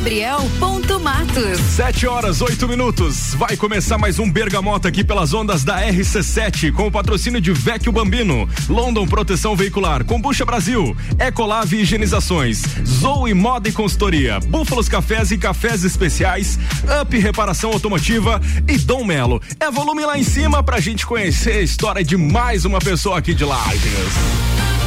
Gabriel.matos. 0.00 1.60
Sete 1.76 2.06
horas, 2.06 2.40
oito 2.40 2.66
minutos. 2.66 3.34
Vai 3.34 3.54
começar 3.54 3.98
mais 3.98 4.18
um 4.18 4.30
Bergamota 4.30 4.88
aqui 4.88 5.04
pelas 5.04 5.34
ondas 5.34 5.62
da 5.62 5.78
RC7 5.78 6.72
com 6.72 6.86
o 6.86 6.90
patrocínio 6.90 7.38
de 7.38 7.52
Vecchio 7.52 7.92
Bambino, 7.92 8.48
London 8.66 9.06
Proteção 9.06 9.54
Veicular, 9.54 10.02
Combucha 10.06 10.42
Brasil, 10.46 10.96
Ecolave 11.18 11.82
Higienizações, 11.82 12.62
Zoe 12.82 13.34
Moda 13.34 13.68
e 13.68 13.72
Consultoria, 13.72 14.40
Búfalos 14.40 14.88
Cafés 14.88 15.32
e 15.32 15.36
Cafés 15.36 15.84
Especiais, 15.84 16.58
Up 17.02 17.18
Reparação 17.18 17.70
Automotiva 17.70 18.40
e 18.66 18.78
Dom 18.78 19.04
Melo. 19.04 19.42
É 19.60 19.70
volume 19.70 20.06
lá 20.06 20.18
em 20.18 20.24
cima 20.24 20.62
pra 20.62 20.80
gente 20.80 21.04
conhecer 21.04 21.58
a 21.58 21.62
história 21.62 22.02
de 22.02 22.16
mais 22.16 22.64
uma 22.64 22.78
pessoa 22.78 23.18
aqui 23.18 23.34
de 23.34 23.44
Lages. 23.44 24.79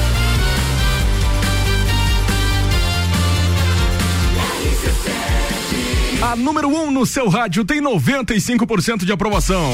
A 6.34 6.36
número 6.36 6.68
1 6.68 6.86
um 6.86 6.90
no 6.90 7.06
seu 7.06 7.30
rádio 7.30 7.64
tem 7.64 7.80
95% 7.80 9.06
de 9.06 9.12
aprovação. 9.12 9.72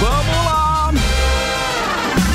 Vamos 0.00 0.44
lá! 0.44 0.90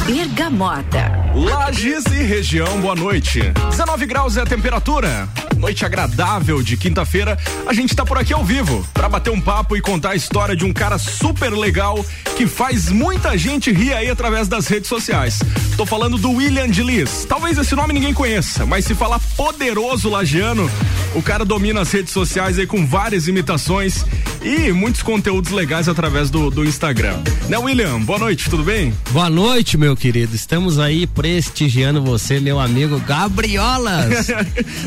Bergamota. 0.06 1.12
Lages 1.36 2.06
e 2.06 2.24
região, 2.24 2.80
boa 2.80 2.96
noite. 2.96 3.52
19 3.70 4.06
graus 4.06 4.38
é 4.38 4.42
a 4.44 4.46
temperatura. 4.46 5.28
Noite 5.64 5.86
agradável 5.86 6.62
de 6.62 6.76
quinta-feira. 6.76 7.38
A 7.66 7.72
gente 7.72 7.96
tá 7.96 8.06
por 8.06 8.18
aqui 8.18 8.34
ao 8.34 8.44
vivo 8.44 8.86
para 8.94 9.08
bater 9.08 9.30
um 9.30 9.40
papo 9.40 9.78
e 9.78 9.82
contar 9.82 10.10
a 10.10 10.16
história 10.16 10.58
de 10.58 10.66
um 10.66 10.74
cara 10.74 10.98
super 10.98 11.54
legal 11.54 12.06
que 12.36 12.46
faz 12.46 12.90
muita 12.90 13.38
gente 13.38 13.72
rir 13.72 13.94
aí 13.94 14.10
através 14.10 14.50
das 14.50 14.68
redes 14.68 14.90
sociais. 14.90 15.40
Tô 15.78 15.86
falando 15.86 16.18
do 16.18 16.32
William 16.32 16.70
de 16.70 16.84
Liz. 16.84 17.26
Talvez 17.30 17.58
esse 17.58 17.74
nome 17.76 17.94
ninguém 17.94 18.14
conheça, 18.14 18.66
mas 18.66 18.84
se 18.84 18.94
falar 18.94 19.22
poderoso 19.38 20.10
lagiano, 20.10 20.70
o 21.16 21.22
cara 21.22 21.46
domina 21.46 21.80
as 21.80 21.92
redes 21.94 22.12
sociais 22.12 22.60
aí 22.60 22.68
com 22.68 22.86
várias 22.86 23.30
imitações 23.30 24.04
e 24.44 24.72
muitos 24.74 25.02
conteúdos 25.02 25.52
legais 25.52 25.88
através 25.88 26.30
do, 26.30 26.52
do 26.52 26.66
Instagram. 26.66 27.22
Né, 27.48 27.58
William? 27.58 28.02
Boa 28.02 28.20
noite, 28.20 28.50
tudo 28.50 28.64
bem? 28.64 28.94
Boa 29.12 29.30
noite, 29.30 29.78
meu 29.78 29.96
querido. 29.96 30.36
Estamos 30.36 30.80
aí 30.80 31.08
prestigiando 31.08 32.02
você, 32.02 32.40
meu 32.40 32.60
amigo 32.60 33.00
Gabriolas. 33.00 34.28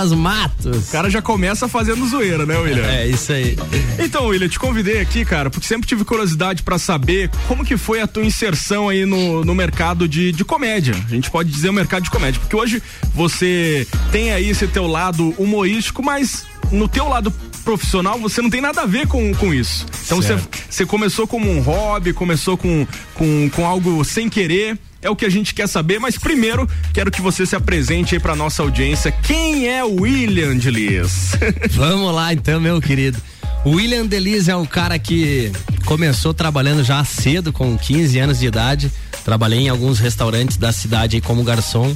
Gabriolas 0.00 0.12
Matos. 0.12 0.88
O 0.88 0.92
cara 0.92 1.10
já 1.10 1.20
começa 1.20 1.68
fazendo 1.68 2.06
zoeira, 2.08 2.46
né, 2.46 2.56
William? 2.58 2.86
É, 2.86 3.06
isso 3.06 3.32
aí. 3.32 3.56
Então, 3.98 4.26
William, 4.26 4.48
te 4.48 4.58
convidei 4.58 5.00
aqui, 5.00 5.24
cara, 5.24 5.50
porque 5.50 5.66
sempre 5.66 5.86
tive 5.86 6.04
curiosidade 6.04 6.62
para 6.62 6.78
saber 6.78 7.30
como 7.46 7.64
que 7.64 7.76
foi 7.76 8.00
a 8.00 8.06
tua 8.06 8.24
inserção 8.24 8.88
aí 8.88 9.04
no, 9.04 9.44
no 9.44 9.54
mercado 9.54 10.08
de, 10.08 10.32
de 10.32 10.44
comédia. 10.44 10.94
A 10.94 11.14
gente 11.14 11.30
pode 11.30 11.50
dizer 11.50 11.68
o 11.68 11.72
mercado 11.72 12.04
de 12.04 12.10
comédia, 12.10 12.40
porque 12.40 12.56
hoje 12.56 12.82
você 13.14 13.86
tem 14.10 14.32
aí 14.32 14.48
esse 14.48 14.66
teu 14.66 14.86
lado 14.86 15.34
humorístico, 15.36 16.02
mas 16.02 16.44
no 16.72 16.88
teu 16.88 17.08
lado 17.08 17.30
profissional 17.64 18.18
você 18.18 18.40
não 18.40 18.48
tem 18.48 18.60
nada 18.60 18.82
a 18.82 18.86
ver 18.86 19.06
com, 19.06 19.34
com 19.34 19.52
isso. 19.52 19.86
Então 20.04 20.20
você, 20.20 20.38
você 20.68 20.86
começou 20.86 21.26
como 21.26 21.50
um 21.50 21.60
hobby, 21.60 22.12
começou 22.12 22.56
com, 22.56 22.86
com, 23.14 23.50
com 23.50 23.66
algo 23.66 24.02
sem 24.04 24.28
querer. 24.28 24.78
É 25.02 25.08
o 25.08 25.16
que 25.16 25.24
a 25.24 25.30
gente 25.30 25.54
quer 25.54 25.66
saber, 25.66 25.98
mas 25.98 26.18
primeiro 26.18 26.68
quero 26.92 27.10
que 27.10 27.22
você 27.22 27.46
se 27.46 27.56
apresente 27.56 28.14
aí 28.14 28.20
pra 28.20 28.36
nossa 28.36 28.62
audiência. 28.62 29.10
Quem 29.10 29.68
é 29.68 29.82
o 29.82 30.02
William 30.02 30.56
de 30.56 30.70
Liz? 30.70 31.32
Vamos 31.72 32.14
lá 32.14 32.32
então, 32.32 32.60
meu 32.60 32.80
querido. 32.80 33.18
O 33.64 33.72
William 33.72 34.06
Delis 34.06 34.48
é 34.48 34.56
um 34.56 34.64
cara 34.64 34.98
que 34.98 35.52
começou 35.84 36.32
trabalhando 36.32 36.82
já 36.82 37.04
cedo, 37.04 37.52
com 37.52 37.76
15 37.76 38.18
anos 38.18 38.38
de 38.38 38.46
idade. 38.46 38.90
Trabalhei 39.22 39.60
em 39.60 39.68
alguns 39.68 39.98
restaurantes 39.98 40.56
da 40.56 40.72
cidade 40.72 41.16
aí 41.16 41.20
como 41.20 41.44
garçom. 41.44 41.94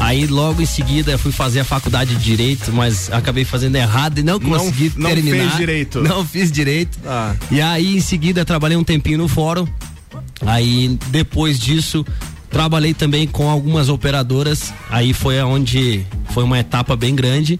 Aí 0.00 0.26
logo 0.26 0.60
em 0.60 0.66
seguida 0.66 1.16
fui 1.16 1.32
fazer 1.32 1.60
a 1.60 1.64
faculdade 1.64 2.14
de 2.14 2.22
direito, 2.22 2.70
mas 2.72 3.10
acabei 3.10 3.44
fazendo 3.44 3.76
errado 3.76 4.18
e 4.18 4.22
não 4.22 4.38
consegui 4.38 4.92
não 4.96 5.10
terminar. 5.10 5.36
Não 5.36 5.44
fez 5.44 5.56
direito. 5.56 6.02
Não 6.02 6.26
fiz 6.26 6.52
direito. 6.52 6.98
Ah. 7.06 7.34
E 7.50 7.60
aí 7.60 7.96
em 7.96 8.00
seguida 8.00 8.44
trabalhei 8.44 8.76
um 8.76 8.84
tempinho 8.84 9.18
no 9.18 9.28
fórum. 9.28 9.66
Aí 10.42 10.98
depois 11.08 11.58
disso 11.58 12.04
trabalhei 12.50 12.94
também 12.94 13.26
com 13.26 13.48
algumas 13.48 13.88
operadoras. 13.88 14.72
Aí 14.90 15.12
foi 15.12 15.38
aonde 15.38 16.04
foi 16.30 16.44
uma 16.44 16.58
etapa 16.58 16.96
bem 16.96 17.14
grande. 17.14 17.58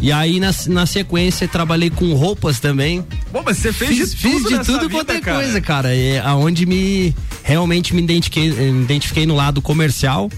E 0.00 0.12
aí, 0.12 0.38
na, 0.38 0.50
na 0.68 0.86
sequência, 0.86 1.48
trabalhei 1.48 1.90
com 1.90 2.12
roupas 2.14 2.60
também. 2.60 3.04
Bom, 3.32 3.42
mas 3.44 3.58
você 3.58 3.72
fez 3.72 3.96
fiz, 3.96 4.14
de 4.14 4.22
tudo 4.22 4.48
Fiz 4.48 4.58
de 4.58 4.64
tudo 4.64 4.90
quanto 4.90 5.10
é 5.10 5.20
cara. 5.20 5.38
coisa, 5.38 5.60
cara. 5.60 5.94
É 5.94 6.20
aonde 6.20 6.64
me 6.66 7.14
realmente 7.42 7.94
me 7.94 8.02
identifiquei, 8.02 8.50
me 8.50 8.84
identifiquei 8.84 9.26
no 9.26 9.34
lado 9.34 9.60
comercial. 9.60 10.30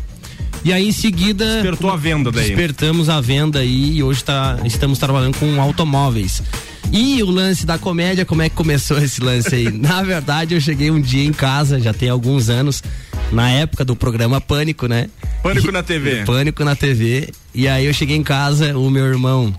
E 0.64 0.72
aí, 0.72 0.88
em 0.88 0.92
seguida. 0.92 1.44
Despertou 1.54 1.90
a 1.90 1.96
venda 1.96 2.30
daí. 2.30 2.46
Despertamos 2.48 3.08
a 3.08 3.20
venda 3.20 3.58
aí 3.60 3.96
e 3.96 4.02
hoje 4.02 4.24
tá, 4.24 4.58
estamos 4.64 4.98
trabalhando 4.98 5.36
com 5.36 5.60
automóveis. 5.60 6.42
E 6.92 7.22
o 7.22 7.30
lance 7.30 7.64
da 7.64 7.78
comédia, 7.78 8.24
como 8.24 8.42
é 8.42 8.48
que 8.48 8.56
começou 8.56 8.98
esse 9.02 9.20
lance 9.22 9.54
aí? 9.54 9.70
Na 9.70 10.02
verdade, 10.02 10.54
eu 10.54 10.60
cheguei 10.60 10.90
um 10.90 11.00
dia 11.00 11.24
em 11.24 11.32
casa, 11.32 11.78
já 11.80 11.92
tem 11.94 12.08
alguns 12.08 12.48
anos, 12.48 12.82
na 13.32 13.50
época 13.50 13.84
do 13.84 13.94
programa 13.94 14.40
Pânico, 14.40 14.86
né? 14.86 15.08
Pânico 15.42 15.70
na 15.70 15.82
TV. 15.82 16.24
Pânico 16.24 16.64
na 16.64 16.76
TV. 16.76 17.30
E 17.54 17.68
aí 17.68 17.86
eu 17.86 17.92
cheguei 17.92 18.16
em 18.16 18.22
casa, 18.22 18.76
o 18.76 18.90
meu 18.90 19.06
irmão 19.06 19.54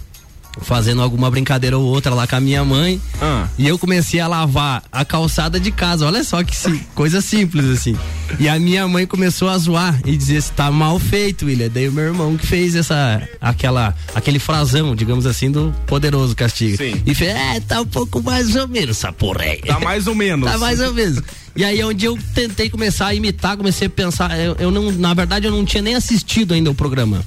fazendo 0.59 1.01
alguma 1.01 1.31
brincadeira 1.31 1.77
ou 1.77 1.85
outra 1.85 2.13
lá 2.13 2.27
com 2.27 2.35
a 2.35 2.39
minha 2.39 2.63
mãe. 2.63 3.01
Ah. 3.21 3.47
E 3.57 3.67
eu 3.67 3.77
comecei 3.77 4.19
a 4.19 4.27
lavar 4.27 4.83
a 4.91 5.05
calçada 5.05 5.59
de 5.59 5.71
casa. 5.71 6.05
Olha 6.05 6.23
só 6.23 6.43
que 6.43 6.55
sim, 6.55 6.81
coisa 6.93 7.21
simples 7.21 7.65
assim. 7.65 7.97
E 8.39 8.47
a 8.47 8.57
minha 8.59 8.87
mãe 8.87 9.05
começou 9.05 9.49
a 9.49 9.57
zoar 9.57 9.99
e 10.05 10.15
dizer 10.15 10.37
assim, 10.37 10.53
tá 10.55 10.71
mal 10.71 10.99
feito, 10.99 11.45
William. 11.45 11.69
Daí 11.69 11.87
o 11.87 11.91
meu 11.91 12.05
irmão 12.05 12.37
que 12.37 12.45
fez 12.45 12.75
essa 12.75 13.21
aquela 13.39 13.95
aquele 14.13 14.39
frasão, 14.39 14.95
digamos 14.95 15.25
assim, 15.25 15.51
do 15.51 15.73
poderoso 15.85 16.35
castigo. 16.35 16.77
Sim. 16.77 17.01
E 17.05 17.15
fez, 17.15 17.31
é, 17.31 17.59
tá 17.59 17.81
um 17.81 17.85
pouco 17.85 18.21
mais 18.21 18.55
ou 18.55 18.67
menos 18.67 18.97
essa 18.97 19.11
porra 19.11 19.43
aí. 19.43 19.61
Tá 19.61 19.79
mais 19.79 20.07
ou 20.07 20.15
menos. 20.15 20.49
Tá 20.49 20.57
mais 20.57 20.79
ou 20.79 20.93
menos. 20.93 21.21
E 21.55 21.65
aí 21.65 21.83
onde 21.83 22.05
eu 22.05 22.17
tentei 22.33 22.69
começar 22.69 23.07
a 23.07 23.13
imitar, 23.13 23.57
comecei 23.57 23.87
a 23.87 23.89
pensar, 23.89 24.39
eu, 24.39 24.55
eu 24.57 24.71
não, 24.71 24.91
na 24.91 25.13
verdade 25.13 25.47
eu 25.47 25.51
não 25.51 25.65
tinha 25.65 25.83
nem 25.83 25.95
assistido 25.95 26.53
ainda 26.53 26.71
o 26.71 26.75
programa. 26.75 27.23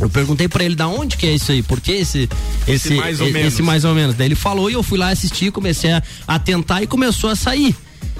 Eu 0.00 0.10
perguntei 0.10 0.48
pra 0.48 0.64
ele 0.64 0.74
da 0.74 0.88
onde 0.88 1.16
que 1.16 1.26
é 1.26 1.34
isso 1.34 1.52
aí, 1.52 1.62
por 1.62 1.80
que 1.80 1.92
esse 1.92 2.28
esse, 2.66 2.88
Esse 2.88 2.94
mais 2.94 3.20
ou 3.20 3.30
menos. 3.30 3.52
esse 3.52 3.62
mais 3.62 3.84
ou 3.84 3.94
menos. 3.94 4.14
Daí 4.14 4.28
ele 4.28 4.34
falou 4.34 4.70
e 4.70 4.74
eu 4.74 4.82
fui 4.82 4.98
lá 4.98 5.08
assistir, 5.10 5.50
comecei 5.52 5.92
a, 5.92 6.02
a 6.26 6.38
tentar 6.38 6.82
e 6.82 6.86
começou 6.86 7.30
a 7.30 7.36
sair. 7.36 7.74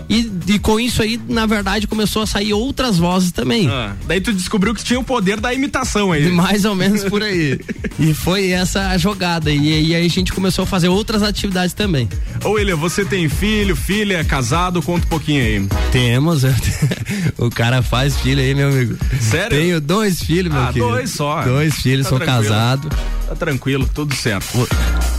E, 0.08 0.30
e 0.46 0.58
com 0.58 0.78
isso 0.78 1.02
aí, 1.02 1.18
na 1.28 1.46
verdade, 1.46 1.86
começou 1.86 2.22
a 2.22 2.26
sair 2.26 2.52
outras 2.52 2.98
vozes 2.98 3.32
também. 3.32 3.68
Ah, 3.70 3.94
daí 4.06 4.20
tu 4.20 4.32
descobriu 4.32 4.74
que 4.74 4.84
tinha 4.84 4.98
o 5.00 5.04
poder 5.04 5.40
da 5.40 5.52
imitação 5.54 6.12
aí. 6.12 6.28
Mais 6.30 6.64
ou 6.64 6.74
menos 6.74 7.04
por 7.04 7.22
aí. 7.22 7.58
e 7.98 8.12
foi 8.14 8.50
essa 8.50 8.88
a 8.88 8.98
jogada. 8.98 9.50
E, 9.50 9.88
e 9.88 9.94
aí 9.94 10.04
a 10.06 10.08
gente 10.08 10.32
começou 10.32 10.64
a 10.64 10.66
fazer 10.66 10.88
outras 10.88 11.22
atividades 11.22 11.72
também. 11.74 12.08
Ô 12.44 12.50
William, 12.50 12.76
você 12.76 13.04
tem 13.04 13.28
filho, 13.28 13.74
filha, 13.74 14.18
é 14.18 14.24
casado? 14.24 14.82
Conta 14.82 15.06
um 15.06 15.08
pouquinho 15.08 15.42
aí. 15.42 15.68
Temos. 15.90 16.42
o 17.38 17.50
cara 17.50 17.82
faz 17.82 18.16
filho 18.18 18.40
aí, 18.40 18.54
meu 18.54 18.68
amigo. 18.68 18.96
Sério? 19.20 19.56
Tenho 19.58 19.80
dois 19.80 20.22
filhos, 20.22 20.52
meu 20.52 20.62
Ah, 20.62 20.66
querido. 20.66 20.88
dois 20.90 21.10
só. 21.10 21.42
Dois 21.42 21.74
filhos, 21.76 22.04
Tá 22.04 22.10
sou 22.10 22.18
tranquilo. 22.18 22.42
casado. 22.48 22.88
Tá 23.28 23.34
tranquilo, 23.34 23.88
tudo 23.92 24.14
certo. 24.14 24.68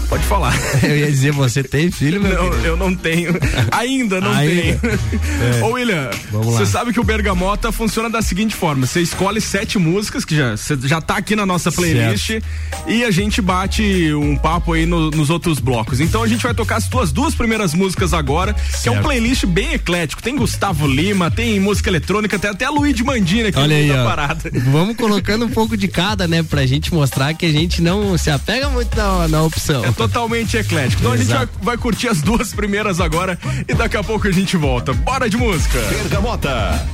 Pode 0.10 0.24
falar. 0.26 0.54
Eu 0.84 0.96
ia 0.98 1.08
dizer, 1.12 1.32
você 1.32 1.64
tem 1.64 1.90
filho, 1.92 2.22
meu 2.22 2.34
Não, 2.36 2.50
querido? 2.50 2.68
eu 2.68 2.78
não 2.78 2.96
tenho. 2.96 3.34
Ainda 3.72 4.22
não 4.22 4.32
Ainda? 4.32 4.78
tenho. 4.88 5.66
Ô, 5.66 5.72
William, 5.72 6.10
você 6.32 6.66
sabe 6.66 6.94
que 6.94 7.00
o 7.00 7.04
Bergamota 7.04 7.72
funciona 7.72 8.10
da 8.10 8.22
seguinte 8.22 8.56
forma: 8.56 8.86
você 8.86 9.02
escolhe 9.02 9.42
sete 9.42 9.78
músicas, 9.78 10.24
que 10.24 10.36
já, 10.36 10.56
já 10.84 11.02
tá 11.02 11.18
aqui 11.18 11.36
na 11.36 11.46
nossa 11.46 11.72
playlist, 11.72 12.40
e 12.88 13.04
a 13.04 13.12
gente 13.12 13.42
bate 13.42 14.14
um 14.14 14.36
papo 14.38 14.74
aí 14.74 14.86
no- 14.86 15.10
nos 15.12 15.30
outros 15.30 15.60
blocos. 15.60 16.00
Então 16.00 16.22
a 16.24 16.28
gente 16.28 16.44
vai 16.44 16.54
tocar 16.54 16.76
as 16.78 16.88
tuas 16.88 17.12
duas 17.12 17.34
primeiras 17.36 17.74
músicas 17.74 18.14
agora, 18.14 18.54
que 18.54 18.88
é 18.88 18.92
um 18.92 18.96
Certo. 18.96 19.04
playlist 19.06 19.46
bem 19.46 19.74
eclético. 19.74 20.22
Tem 20.22 20.36
Gustavo 20.36 20.88
Lima, 20.88 21.32
tem 21.32 21.60
música 21.60 21.90
eletrônica, 21.90 22.38
tem 22.38 22.52
até 22.52 22.66
a 22.66 22.70
Luigi 22.70 23.04
Mandina 23.04 23.50
aqui 23.50 23.60
Olha 23.60 23.76
aí, 23.76 23.92
ó. 23.92 24.04
parada. 24.06 24.52
Vamos 24.72 24.96
colocando 24.96 25.46
um 25.46 25.50
pouco 25.50 25.76
de 25.76 25.88
cada, 25.88 26.28
né? 26.28 26.44
Pra 26.44 26.66
gente 26.66 26.94
mostrar 26.94 27.34
que 27.34 27.46
a 27.46 27.52
gente 27.52 27.82
não 27.82 28.18
se 28.18 28.30
apega 28.30 28.70
muito 28.70 28.96
na, 28.96 29.28
na 29.28 29.42
opção. 29.44 29.84
É 29.84 29.92
totalmente 29.96 30.58
eclético. 30.58 31.02
Então 31.02 31.14
a 31.14 31.18
gente 31.18 31.28
vai, 31.28 31.38
Exato. 31.44 31.60
vai 31.62 31.78
curtir 31.78 32.08
as 32.08 32.22
duas 32.22 32.54
primeiras 32.54 33.00
agora 33.00 33.38
e 33.68 33.74
daqui 33.74 33.98
a 33.98 34.04
pouco 34.04 34.28
a 34.28 34.32
gente 34.32 34.58
volta. 34.58 34.94
Bora 34.94 35.30
de 35.30 35.38
música. 35.38 35.80
Bergamota. 35.80 36.86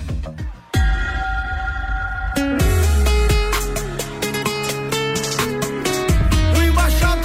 o 6.58 6.62
embaixador. 6.62 7.22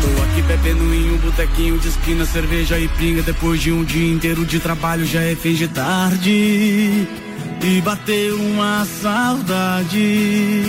Tô 0.00 0.22
aqui 0.22 0.42
bebendo 0.42 0.94
em 0.94 1.12
um 1.12 1.16
botequinho 1.18 1.78
de 1.78 1.88
esquina, 1.88 2.24
cerveja 2.26 2.78
e 2.78 2.88
pinga. 2.88 3.22
Depois 3.22 3.60
de 3.60 3.72
um 3.72 3.84
dia 3.84 4.12
inteiro 4.12 4.44
de 4.44 4.60
trabalho, 4.60 5.04
já 5.06 5.22
é 5.22 5.34
fim 5.34 5.54
de 5.54 5.68
tarde. 5.68 7.08
E 7.62 7.80
bateu 7.82 8.38
uma 8.38 8.84
saudade. 8.84 10.64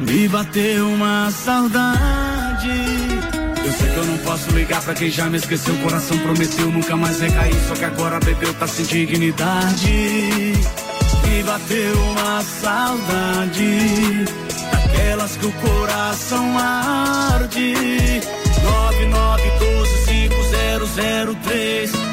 Me 0.00 0.28
bateu 0.28 0.88
uma 0.88 1.28
saudade. 1.30 2.70
Eu 3.64 3.72
sei 3.72 3.90
que 3.90 3.96
eu 3.96 4.06
não 4.06 4.18
posso 4.18 4.50
ligar 4.50 4.80
pra 4.82 4.94
quem 4.94 5.10
já 5.10 5.26
me 5.28 5.38
esqueceu. 5.38 5.74
O 5.74 5.78
coração 5.78 6.16
prometeu 6.18 6.70
nunca 6.70 6.96
mais 6.96 7.20
recair. 7.20 7.56
Só 7.66 7.74
que 7.74 7.84
agora 7.84 8.20
bebeu, 8.20 8.54
tá 8.54 8.68
sem 8.68 8.84
dignidade. 8.84 9.88
E 9.90 11.42
bateu 11.44 12.00
uma 12.12 12.42
saudade. 12.42 14.24
Daquelas 14.70 15.36
que 15.36 15.46
o 15.46 15.52
coração 15.52 16.58
arde. 16.58 17.74
99125003. 20.94 22.07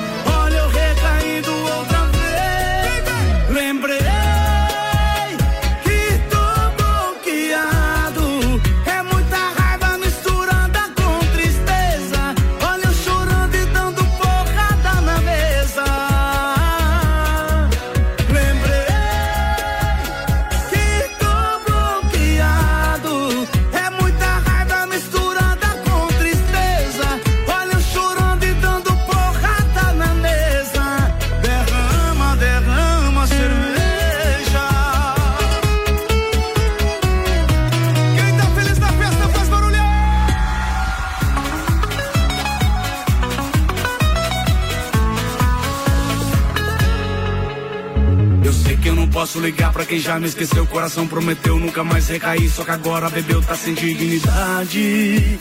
Ligar 49.45 49.71
pra 49.71 49.85
quem 49.85 49.99
já 49.99 50.19
me 50.19 50.25
esqueceu. 50.25 50.63
O 50.63 50.67
coração 50.67 51.07
prometeu 51.07 51.59
nunca 51.59 51.83
mais 51.83 52.07
recair. 52.07 52.49
Só 52.49 52.63
que 52.63 52.71
agora 52.71 53.07
bebeu, 53.09 53.43
tá 53.43 53.55
sem 53.55 53.75
dignidade. 53.75 55.39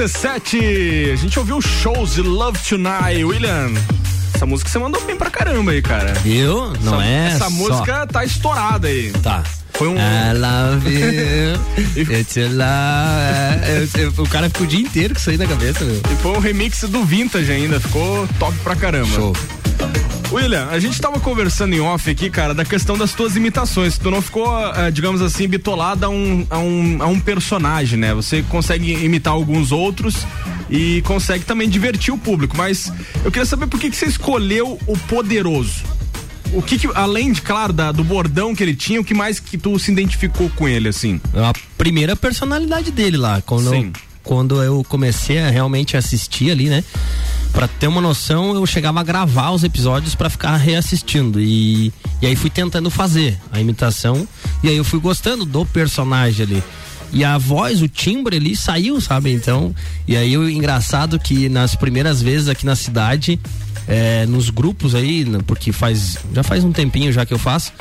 RC7, 0.05 1.13
a 1.13 1.15
gente 1.15 1.39
ouviu 1.39 1.59
shows 1.59 2.13
de 2.13 2.21
Love 2.21 2.59
Tonight, 2.59 3.23
William. 3.23 3.71
Essa 4.35 4.45
música 4.45 4.69
você 4.69 4.77
mandou 4.77 5.01
bem 5.01 5.15
pra 5.15 5.31
caramba 5.31 5.71
aí, 5.71 5.81
cara. 5.81 6.13
Eu? 6.23 6.73
Não 6.83 7.01
essa, 7.01 7.11
é? 7.11 7.25
Essa 7.27 7.43
só. 7.45 7.49
música 7.49 8.05
tá 8.05 8.23
estourada 8.23 8.87
aí. 8.87 9.11
Tá. 9.23 9.43
Foi 9.73 9.87
um. 9.87 9.95
I 9.95 10.33
love 10.37 10.87
you. 10.87 11.59
It's 12.19 12.35
your 12.35 12.51
love. 12.51 14.21
o 14.21 14.29
cara 14.29 14.47
ficou 14.47 14.65
o 14.65 14.69
dia 14.69 14.79
inteiro 14.79 15.15
com 15.15 15.19
isso 15.19 15.29
aí 15.31 15.37
na 15.37 15.47
cabeça, 15.47 15.83
meu. 15.83 15.95
E 15.95 16.15
foi 16.21 16.31
um 16.31 16.39
remix 16.39 16.81
do 16.81 17.03
Vintage 17.03 17.51
ainda. 17.51 17.79
Ficou 17.79 18.27
top 18.39 18.55
pra 18.59 18.75
caramba. 18.75 19.07
Show. 19.07 19.35
William, 20.31 20.67
a 20.69 20.79
gente 20.79 20.99
tava 20.99 21.19
conversando 21.19 21.73
em 21.73 21.79
off 21.79 22.09
aqui, 22.09 22.29
cara, 22.29 22.53
da 22.53 22.65
questão 22.65 22.97
das 22.97 23.13
tuas 23.13 23.35
imitações. 23.35 23.97
Tu 23.97 24.09
não 24.09 24.21
ficou, 24.21 24.47
uh, 24.47 24.91
digamos 24.91 25.21
assim, 25.21 25.47
bitolada 25.47 26.07
a 26.07 26.09
um, 26.09 26.45
a, 26.49 26.57
um, 26.59 27.03
a 27.03 27.07
um 27.07 27.19
personagem, 27.19 27.97
né? 27.99 28.13
Você 28.13 28.43
consegue 28.43 28.91
imitar 29.05 29.33
alguns 29.33 29.71
outros 29.71 30.25
e 30.69 31.01
consegue 31.03 31.45
também 31.45 31.69
divertir 31.69 32.13
o 32.13 32.17
público. 32.17 32.57
Mas 32.57 32.91
eu 33.23 33.31
queria 33.31 33.45
saber 33.45 33.67
por 33.67 33.79
que, 33.79 33.89
que 33.89 33.95
você 33.95 34.07
escolheu 34.07 34.79
o 34.87 34.97
poderoso. 34.97 35.83
O 36.53 36.61
que, 36.61 36.77
que 36.77 36.89
além 36.93 37.31
de, 37.31 37.41
claro, 37.41 37.73
da, 37.73 37.91
do 37.91 38.03
bordão 38.03 38.55
que 38.55 38.63
ele 38.63 38.75
tinha, 38.75 39.01
o 39.01 39.03
que 39.03 39.13
mais 39.13 39.39
que 39.39 39.57
tu 39.57 39.77
se 39.77 39.91
identificou 39.91 40.49
com 40.55 40.67
ele, 40.67 40.87
assim? 40.87 41.19
A 41.33 41.53
primeira 41.77 42.15
personalidade 42.15 42.91
dele 42.91 43.17
lá, 43.17 43.41
quando, 43.41 43.69
Sim. 43.69 43.91
eu, 43.93 44.01
quando 44.23 44.63
eu 44.63 44.83
comecei 44.87 45.39
a 45.39 45.49
realmente 45.49 45.97
assistir 45.97 46.51
ali, 46.51 46.69
né? 46.69 46.83
Pra 47.55 47.67
ter 47.69 47.87
uma 47.87 48.01
noção, 48.01 48.53
eu 48.53 48.65
chegava 48.65 48.99
a 48.99 49.03
gravar 49.03 49.51
os 49.51 49.63
episódios 49.63 50.13
para 50.13 50.29
ficar 50.29 50.57
reassistindo. 50.57 51.39
E, 51.39 51.91
e 52.21 52.27
aí 52.27 52.35
fui 52.35 52.49
tentando 52.49 52.89
fazer 52.89 53.37
a 53.49 53.59
imitação. 53.61 54.27
E 54.61 54.67
aí 54.67 54.75
eu 54.75 54.83
fui 54.83 54.99
gostando 54.99 55.45
do 55.45 55.65
personagem 55.65 56.45
ali. 56.45 56.63
E 57.13 57.23
a 57.23 57.37
voz, 57.37 57.81
o 57.81 57.87
timbre 57.87 58.35
ali 58.35 58.57
saiu, 58.57 58.99
sabe? 58.99 59.31
Então, 59.31 59.73
e 60.05 60.17
aí 60.17 60.37
o 60.37 60.49
engraçado 60.49 61.17
que 61.17 61.47
nas 61.47 61.75
primeiras 61.75 62.21
vezes 62.21 62.49
aqui 62.49 62.65
na 62.65 62.75
cidade, 62.75 63.39
é, 63.87 64.25
nos 64.25 64.49
grupos 64.49 64.93
aí, 64.93 65.23
né, 65.23 65.39
porque 65.47 65.71
faz 65.71 66.17
já 66.33 66.43
faz 66.43 66.61
um 66.63 66.73
tempinho 66.73 67.13
já 67.13 67.25
que 67.25 67.33
eu 67.33 67.39
faço. 67.39 67.71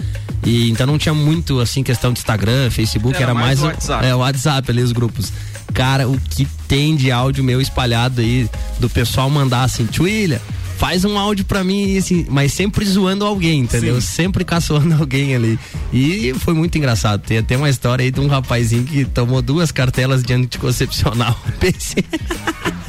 E 0.47 0.71
então 0.71 0.87
não 0.87 0.99
tinha 0.99 1.15
muito 1.15 1.59
assim 1.59 1.83
questão 1.83 2.13
de 2.13 2.21
Instagram, 2.21 2.71
Facebook, 2.71 3.17
Era 3.17 3.25
era, 3.25 3.35
mais 3.35 3.59
mais, 3.59 3.61
o 3.61 3.65
o- 3.65 3.67
WhatsApp. 3.69 4.07
É, 4.07 4.15
o 4.15 4.19
WhatsApp 4.19 4.71
ali 4.71 4.83
os 4.83 4.93
grupos. 4.93 5.33
Cara, 5.75 6.09
o 6.09 6.19
que 6.19 6.47
tem 6.69 6.95
de 6.95 7.11
áudio 7.11 7.43
meu 7.43 7.61
espalhado 7.61 8.21
aí 8.21 8.49
do 8.79 8.89
pessoal 8.89 9.29
mandar 9.29 9.65
assim, 9.65 9.85
Twilha, 9.85 10.41
faz 10.77 11.05
um 11.05 11.19
áudio 11.19 11.45
pra 11.45 11.63
mim, 11.65 11.97
assim, 11.97 12.27
mas 12.29 12.53
sempre 12.53 12.85
zoando 12.85 13.25
alguém, 13.25 13.61
entendeu? 13.61 14.01
Sim. 14.01 14.07
Sempre 14.07 14.45
caçoando 14.45 14.95
alguém 15.01 15.35
ali. 15.35 15.59
E 15.93 16.35
foi 16.39 16.55
muito 16.55 16.77
engraçado. 16.77 17.23
Tem 17.23 17.39
até 17.39 17.57
uma 17.57 17.69
história 17.71 18.03
aí 18.03 18.11
de 18.11 18.21
um 18.21 18.27
rapazinho 18.27 18.85
que 18.85 19.05
tomou 19.05 19.41
duas 19.43 19.71
cartelas 19.71 20.23
de 20.23 20.33
anticoncepcional. 20.33 21.39
Pensei, 21.61 22.05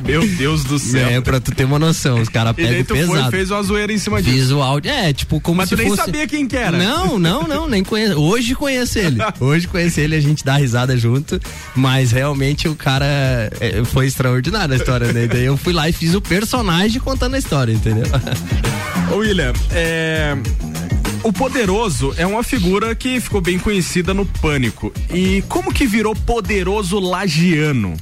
Meu 0.04 0.28
Deus 0.28 0.64
do 0.64 0.78
céu. 0.78 1.08
é, 1.08 1.22
pra 1.22 1.40
tu 1.40 1.52
ter 1.52 1.64
uma 1.64 1.80
noção, 1.80 2.20
os 2.22 2.30
caras 2.30 2.56
pegam 2.56 2.84
tu 2.84 2.96
foi 2.96 3.08
pesado. 3.08 3.32
fez 3.32 3.52
uma 3.52 3.64
zoeira 3.64 3.92
em 3.92 3.98
cima 3.98 4.22
disso. 4.22 4.36
Fiz 4.36 4.52
o 4.52 4.62
áudio, 4.62 4.92
é, 4.92 5.14
tipo, 5.14 5.40
como 5.40 5.58
Mas 5.58 5.70
se 5.70 5.76
tu 5.76 5.80
nem 5.80 5.90
fosse... 5.90 6.04
sabia 6.04 6.28
quem 6.28 6.48
que 6.48 6.56
era. 6.56 6.78
Não, 6.78 7.18
não, 7.18 7.48
não, 7.48 7.68
nem 7.68 7.84
conheço. 7.84 8.20
Hoje 8.20 8.54
conheço 8.56 9.00
ele. 9.00 9.20
Hoje 9.40 9.68
conheço 9.68 10.00
ele, 10.00 10.16
a 10.16 10.20
gente 10.20 10.44
dá 10.44 10.58
risada 10.58 10.98
junto. 10.98 11.40
Mas 11.76 12.12
realmente 12.12 12.68
o 12.68 12.76
cara 12.76 13.06
é, 13.60 13.84
foi 13.86 14.06
extraordinário 14.08 14.74
a 14.74 14.78
história, 14.78 15.12
né? 15.14 15.28
Daí 15.28 15.46
eu 15.46 15.58
fui 15.58 15.74
lá 15.74 15.90
e 15.90 15.94
fiz 15.94 16.14
o 16.14 16.22
personagem 16.22 17.00
contando 17.00 17.36
a 17.36 17.40
história, 17.40 17.75
entendeu? 17.76 18.06
William, 19.16 19.54
é... 19.72 20.36
o 21.24 21.32
Poderoso 21.32 22.14
é 22.18 22.26
uma 22.26 22.44
figura 22.44 22.96
que 22.96 23.20
ficou 23.20 23.42
bem 23.42 23.60
conhecida 23.60 24.14
no 24.14 24.26
Pânico. 24.26 24.92
E 25.14 25.44
como 25.48 25.74
que 25.74 25.86
virou 25.86 26.16
Poderoso 26.16 27.00
Lagiano? 27.00 27.96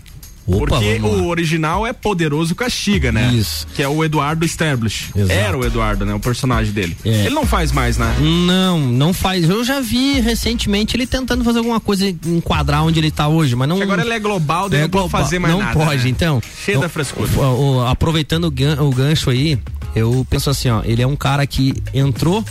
Opa, 0.45 0.65
Porque 0.67 0.99
o 1.01 1.27
original 1.27 1.87
é 1.87 1.93
Poderoso 1.93 2.53
Castiga, 2.53 3.11
né? 3.11 3.31
Isso. 3.33 3.65
Que 3.73 3.81
é 3.81 3.87
o 3.87 4.03
Eduardo 4.03 4.45
Stablish. 4.45 5.11
Exato. 5.15 5.31
Era 5.39 5.57
o 5.57 5.65
Eduardo, 5.65 6.05
né? 6.05 6.13
O 6.13 6.19
personagem 6.19 6.73
dele. 6.73 6.97
É. 7.05 7.25
Ele 7.25 7.29
não 7.35 7.45
faz 7.45 7.71
mais, 7.71 7.97
né? 7.97 8.13
Não, 8.19 8.77
não 8.79 9.13
faz. 9.13 9.47
Eu 9.49 9.63
já 9.63 9.79
vi 9.79 10.19
recentemente 10.19 10.95
ele 10.97 11.07
tentando 11.07 11.43
fazer 11.43 11.59
alguma 11.59 11.79
coisa, 11.79 12.07
enquadrar 12.25 12.83
onde 12.83 12.99
ele 12.99 13.09
tá 13.11 13.27
hoje, 13.27 13.55
mas 13.55 13.69
não. 13.69 13.77
Que 13.77 13.83
agora 13.83 14.01
ele 14.01 14.13
é 14.13 14.19
global, 14.19 14.67
daí 14.69 14.81
não 14.81 14.89
pode 14.89 15.03
global. 15.03 15.21
fazer 15.23 15.39
mais 15.39 15.53
não 15.53 15.61
nada. 15.61 15.73
pode, 15.79 16.03
né? 16.03 16.09
então. 16.09 16.41
Cheio 16.65 16.79
da 16.81 16.89
frescura. 16.89 17.29
o- 17.37 17.75
o- 17.77 17.87
aproveitando 17.87 18.45
o, 18.45 18.51
gan- 18.51 18.81
o 18.81 18.89
gancho 18.91 19.29
aí, 19.29 19.57
eu 19.95 20.25
penso 20.29 20.49
assim, 20.49 20.69
ó, 20.69 20.81
ele 20.83 21.01
é 21.01 21.07
um 21.07 21.15
cara 21.15 21.47
que 21.47 21.73
entrou 21.93 22.43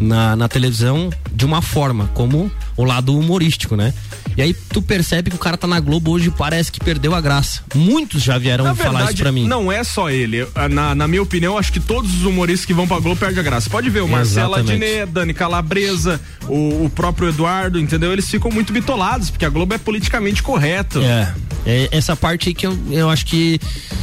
na, 0.00 0.36
na 0.36 0.48
televisão 0.48 1.10
de 1.32 1.44
uma 1.44 1.60
forma, 1.60 2.08
como 2.14 2.50
o 2.76 2.84
lado 2.84 3.16
humorístico, 3.18 3.74
né? 3.76 3.92
E 4.38 4.42
aí 4.42 4.54
tu 4.54 4.80
percebe 4.80 5.30
que 5.30 5.36
o 5.36 5.38
cara 5.38 5.56
tá 5.56 5.66
na 5.66 5.80
Globo 5.80 6.12
hoje 6.12 6.28
e 6.28 6.30
parece 6.30 6.70
que 6.70 6.78
perdeu 6.78 7.12
a 7.12 7.20
graça. 7.20 7.60
Muitos 7.74 8.22
já 8.22 8.38
vieram 8.38 8.64
Na 8.64 8.72
falar 8.72 8.90
verdade, 8.90 9.14
isso 9.14 9.22
pra 9.24 9.32
mim. 9.32 9.48
não 9.48 9.70
é 9.72 9.82
só 9.82 10.08
ele. 10.10 10.46
Na, 10.70 10.94
na 10.94 11.08
minha 11.08 11.20
opinião, 11.20 11.58
acho 11.58 11.72
que 11.72 11.80
todos 11.80 12.14
os 12.14 12.22
humoristas 12.22 12.64
que 12.64 12.72
vão 12.72 12.86
pra 12.86 13.00
Globo 13.00 13.18
perdem 13.18 13.40
a 13.40 13.42
graça. 13.42 13.68
Pode 13.68 13.90
ver 13.90 14.00
o 14.00 14.06
Marcelo. 14.06 14.54
Adnet, 14.54 15.06
Dani 15.10 15.34
Calabresa, 15.34 16.20
o, 16.46 16.84
o 16.84 16.90
próprio 16.94 17.30
Eduardo, 17.30 17.80
entendeu? 17.80 18.12
Eles 18.12 18.30
ficam 18.30 18.48
muito 18.48 18.72
bitolados, 18.72 19.28
porque 19.28 19.44
a 19.44 19.48
Globo 19.48 19.74
é 19.74 19.78
politicamente 19.78 20.40
correto. 20.40 21.00
É, 21.02 21.34
é 21.66 21.88
essa 21.90 22.14
parte 22.14 22.48
aí 22.48 22.54
que 22.54 22.64
eu, 22.64 22.78
eu 22.92 23.10
acho 23.10 23.26
que 23.26 23.60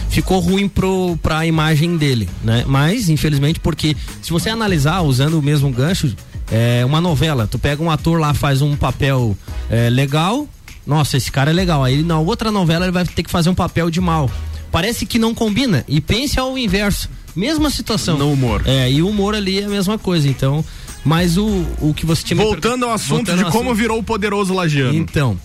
ficou 0.09 0.39
ruim 0.39 0.67
pro, 0.67 1.17
pra 1.23 1.45
imagem 1.45 1.95
dele, 1.95 2.27
né? 2.43 2.65
Mas, 2.67 3.07
infelizmente, 3.07 3.61
porque 3.61 3.95
se 4.21 4.31
você 4.31 4.49
analisar, 4.49 4.99
usando 4.99 5.39
o 5.39 5.41
mesmo 5.41 5.69
gancho, 5.71 6.13
é 6.51 6.85
uma 6.85 7.01
novela, 7.01 7.47
tu 7.47 7.57
pega 7.57 7.81
um 7.81 7.89
ator 7.89 8.19
lá, 8.19 8.33
faz 8.33 8.61
um 8.61 8.75
papel 8.75 9.35
é, 9.69 9.89
legal, 9.89 10.47
nossa, 10.85 11.17
esse 11.17 11.31
cara 11.31 11.51
é 11.51 11.53
legal, 11.53 11.83
aí 11.83 12.03
na 12.03 12.19
outra 12.19 12.51
novela 12.51 12.85
ele 12.85 12.91
vai 12.91 13.05
ter 13.05 13.23
que 13.23 13.31
fazer 13.31 13.49
um 13.49 13.55
papel 13.55 13.89
de 13.89 13.99
mal. 13.99 14.29
Parece 14.71 15.05
que 15.05 15.17
não 15.17 15.33
combina, 15.33 15.83
e 15.87 16.01
pense 16.01 16.39
ao 16.39 16.57
inverso, 16.57 17.09
mesma 17.35 17.69
situação. 17.69 18.17
No 18.17 18.31
humor. 18.31 18.61
É, 18.65 18.91
e 18.91 19.01
o 19.01 19.07
humor 19.09 19.33
ali 19.33 19.59
é 19.61 19.65
a 19.65 19.69
mesma 19.69 19.97
coisa, 19.97 20.27
então, 20.27 20.63
mas 21.03 21.37
o, 21.37 21.65
o 21.79 21.93
que 21.93 22.05
você 22.05 22.23
tinha 22.23 22.41
Voltando 22.41 22.85
ao 22.85 22.91
assunto 22.91 23.27
Voltando 23.27 23.37
de 23.37 23.51
como 23.51 23.69
assunto. 23.69 23.75
virou 23.75 23.99
o 23.99 24.03
poderoso 24.03 24.53
lagiano. 24.53 24.93
Então, 24.95 25.37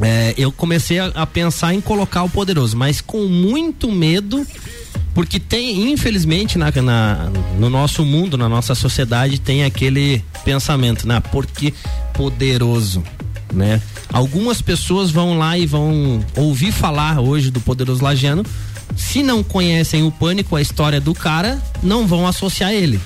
é, 0.00 0.34
eu 0.36 0.50
comecei 0.50 0.98
a, 0.98 1.06
a 1.14 1.26
pensar 1.26 1.74
em 1.74 1.80
colocar 1.80 2.22
o 2.22 2.28
poderoso, 2.30 2.76
mas 2.76 3.00
com 3.00 3.26
muito 3.26 3.90
medo, 3.90 4.46
porque 5.14 5.38
tem, 5.38 5.90
infelizmente, 5.92 6.56
na, 6.58 6.70
na- 6.82 7.30
no 7.58 7.68
nosso 7.68 8.04
mundo, 8.04 8.38
na 8.38 8.48
nossa 8.48 8.74
sociedade, 8.74 9.38
tem 9.40 9.64
aquele 9.64 10.24
pensamento, 10.44 11.06
né? 11.06 11.20
Porque 11.30 11.72
poderoso, 12.14 13.02
né? 13.52 13.80
Algumas 14.12 14.60
pessoas 14.62 15.10
vão 15.10 15.36
lá 15.38 15.56
e 15.58 15.66
vão 15.66 16.24
ouvir 16.36 16.72
falar 16.72 17.20
hoje 17.20 17.50
do 17.50 17.60
poderoso 17.60 18.02
lagiano. 18.02 18.44
Se 18.96 19.22
não 19.22 19.42
conhecem 19.42 20.02
o 20.02 20.10
pânico, 20.10 20.54
a 20.56 20.60
história 20.60 21.00
do 21.00 21.14
cara, 21.14 21.60
não 21.82 22.06
vão 22.06 22.26
associar 22.26 22.72
ele 22.72 23.00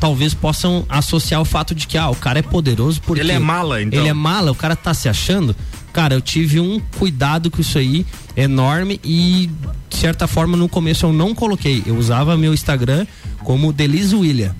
talvez 0.00 0.32
possam 0.32 0.84
associar 0.88 1.40
o 1.40 1.44
fato 1.44 1.74
de 1.74 1.86
que 1.86 1.98
ah, 1.98 2.08
o 2.08 2.16
cara 2.16 2.38
é 2.38 2.42
poderoso 2.42 3.00
porque 3.02 3.20
Ele 3.20 3.32
é 3.32 3.38
mala, 3.38 3.82
então. 3.82 4.00
Ele 4.00 4.08
é 4.08 4.14
mala, 4.14 4.50
o 4.50 4.54
cara 4.54 4.74
tá 4.74 4.94
se 4.94 5.08
achando. 5.08 5.54
Cara, 5.92 6.14
eu 6.14 6.20
tive 6.20 6.58
um 6.58 6.80
cuidado 6.98 7.50
com 7.50 7.60
isso 7.60 7.76
aí 7.76 8.06
enorme 8.36 9.00
e 9.04 9.50
de 9.88 9.96
certa 9.96 10.26
forma 10.26 10.56
no 10.56 10.68
começo 10.68 11.04
eu 11.04 11.12
não 11.12 11.34
coloquei. 11.34 11.82
Eu 11.84 11.96
usava 11.96 12.36
meu 12.36 12.54
Instagram 12.54 13.06
como 13.44 13.72
Delis 13.72 14.12
William. 14.12 14.54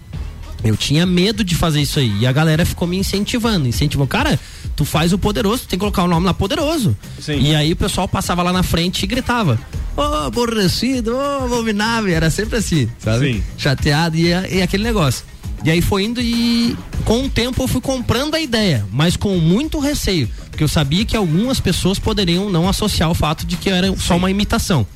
Eu 0.62 0.76
tinha 0.76 1.06
medo 1.06 1.42
de 1.42 1.54
fazer 1.54 1.80
isso 1.80 1.98
aí. 1.98 2.12
E 2.20 2.26
a 2.26 2.32
galera 2.32 2.64
ficou 2.66 2.86
me 2.86 2.96
incentivando. 2.96 3.66
Incentivou, 3.66 4.06
cara, 4.06 4.38
tu 4.76 4.84
faz 4.84 5.12
o 5.12 5.18
poderoso, 5.18 5.62
tu 5.62 5.68
tem 5.68 5.78
que 5.78 5.80
colocar 5.80 6.04
o 6.04 6.08
nome 6.08 6.26
lá 6.26 6.34
poderoso. 6.34 6.96
Sim. 7.20 7.40
E 7.40 7.54
aí 7.54 7.72
o 7.72 7.76
pessoal 7.76 8.06
passava 8.06 8.42
lá 8.42 8.52
na 8.52 8.62
frente 8.62 9.02
e 9.02 9.06
gritava: 9.06 9.58
Ô, 9.96 10.02
aborrecido, 10.02 11.16
ô, 11.16 11.44
abominável. 11.44 12.14
Era 12.14 12.30
sempre 12.30 12.58
assim, 12.58 12.88
sabe? 12.98 13.34
Sim. 13.34 13.42
Chateado 13.56 14.16
e, 14.16 14.28
e 14.28 14.62
aquele 14.62 14.84
negócio. 14.84 15.24
E 15.62 15.70
aí 15.70 15.82
foi 15.82 16.04
indo 16.04 16.20
e 16.22 16.76
com 17.04 17.24
o 17.24 17.28
tempo 17.28 17.62
eu 17.62 17.68
fui 17.68 17.82
comprando 17.82 18.34
a 18.34 18.40
ideia, 18.40 18.86
mas 18.90 19.16
com 19.16 19.36
muito 19.36 19.78
receio. 19.78 20.28
Porque 20.50 20.64
eu 20.64 20.68
sabia 20.68 21.04
que 21.04 21.16
algumas 21.16 21.60
pessoas 21.60 21.98
poderiam 21.98 22.48
não 22.48 22.68
associar 22.68 23.10
o 23.10 23.14
fato 23.14 23.46
de 23.46 23.56
que 23.56 23.68
era 23.68 23.94
só 23.98 24.16
uma 24.16 24.30
imitação. 24.30 24.86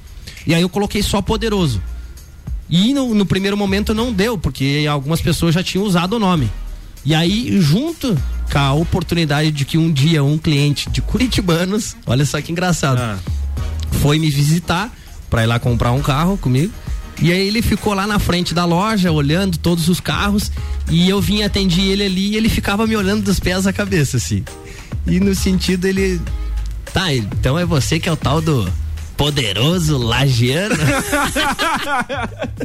E 0.47 0.55
aí 0.55 0.63
eu 0.63 0.69
coloquei 0.69 1.03
só 1.03 1.21
poderoso. 1.21 1.83
E 2.69 2.95
no, 2.95 3.15
no 3.15 3.27
primeiro 3.27 3.57
momento 3.57 3.93
não 3.95 4.13
deu, 4.13 4.39
porque 4.39 4.87
algumas 4.91 5.21
pessoas 5.21 5.55
já 5.55 5.63
tinham 5.63 5.85
usado 5.85 6.15
o 6.15 6.19
nome. 6.19 6.51
E 7.05 7.15
aí, 7.15 7.61
junto 7.61 8.17
com 8.51 8.59
a 8.59 8.73
oportunidade 8.73 9.51
de 9.51 9.65
que 9.65 9.77
um 9.77 9.93
dia 9.93 10.25
um 10.25 10.39
cliente 10.39 10.89
de 10.89 11.03
Curitibanos, 11.03 11.95
olha 12.07 12.25
só 12.25 12.41
que 12.41 12.51
engraçado, 12.51 12.99
Ah. 12.99 13.19
foi 14.01 14.19
me 14.19 14.31
visitar 14.31 14.91
pra 15.29 15.43
ir 15.43 15.47
lá 15.47 15.59
comprar 15.59 15.93
um 15.93 16.01
carro 16.01 16.39
comigo. 16.39 16.73
E 17.21 17.31
aí 17.31 17.47
ele 17.47 17.63
ficou 17.63 17.93
lá 17.95 18.07
na 18.07 18.19
frente 18.19 18.55
da 18.55 18.65
loja, 18.65 19.13
olhando 19.13 19.57
todos 19.59 19.89
os 19.89 20.01
carros, 20.01 20.51
e 20.91 21.09
eu 21.09 21.21
vim 21.21 21.43
atendi 21.43 21.83
ele 21.83 22.05
ali 22.05 22.29
e 22.33 22.37
ele 22.37 22.49
ficava 22.49 22.87
me 22.87 22.97
olhando 22.97 23.23
dos 23.23 23.39
pés 23.39 23.67
à 23.67 23.73
cabeça, 23.73 24.17
assim. 24.17 24.43
E 25.07 25.21
no 25.21 25.35
sentido 25.35 25.87
ele. 25.87 26.21
Tá, 26.93 27.13
então 27.15 27.59
é 27.59 27.65
você 27.67 28.01
que 28.01 28.09
é 28.09 28.13
o 28.13 28.17
tal 28.17 28.41
do 28.41 28.69
poderoso 29.17 29.97
lagiano. 29.97 30.75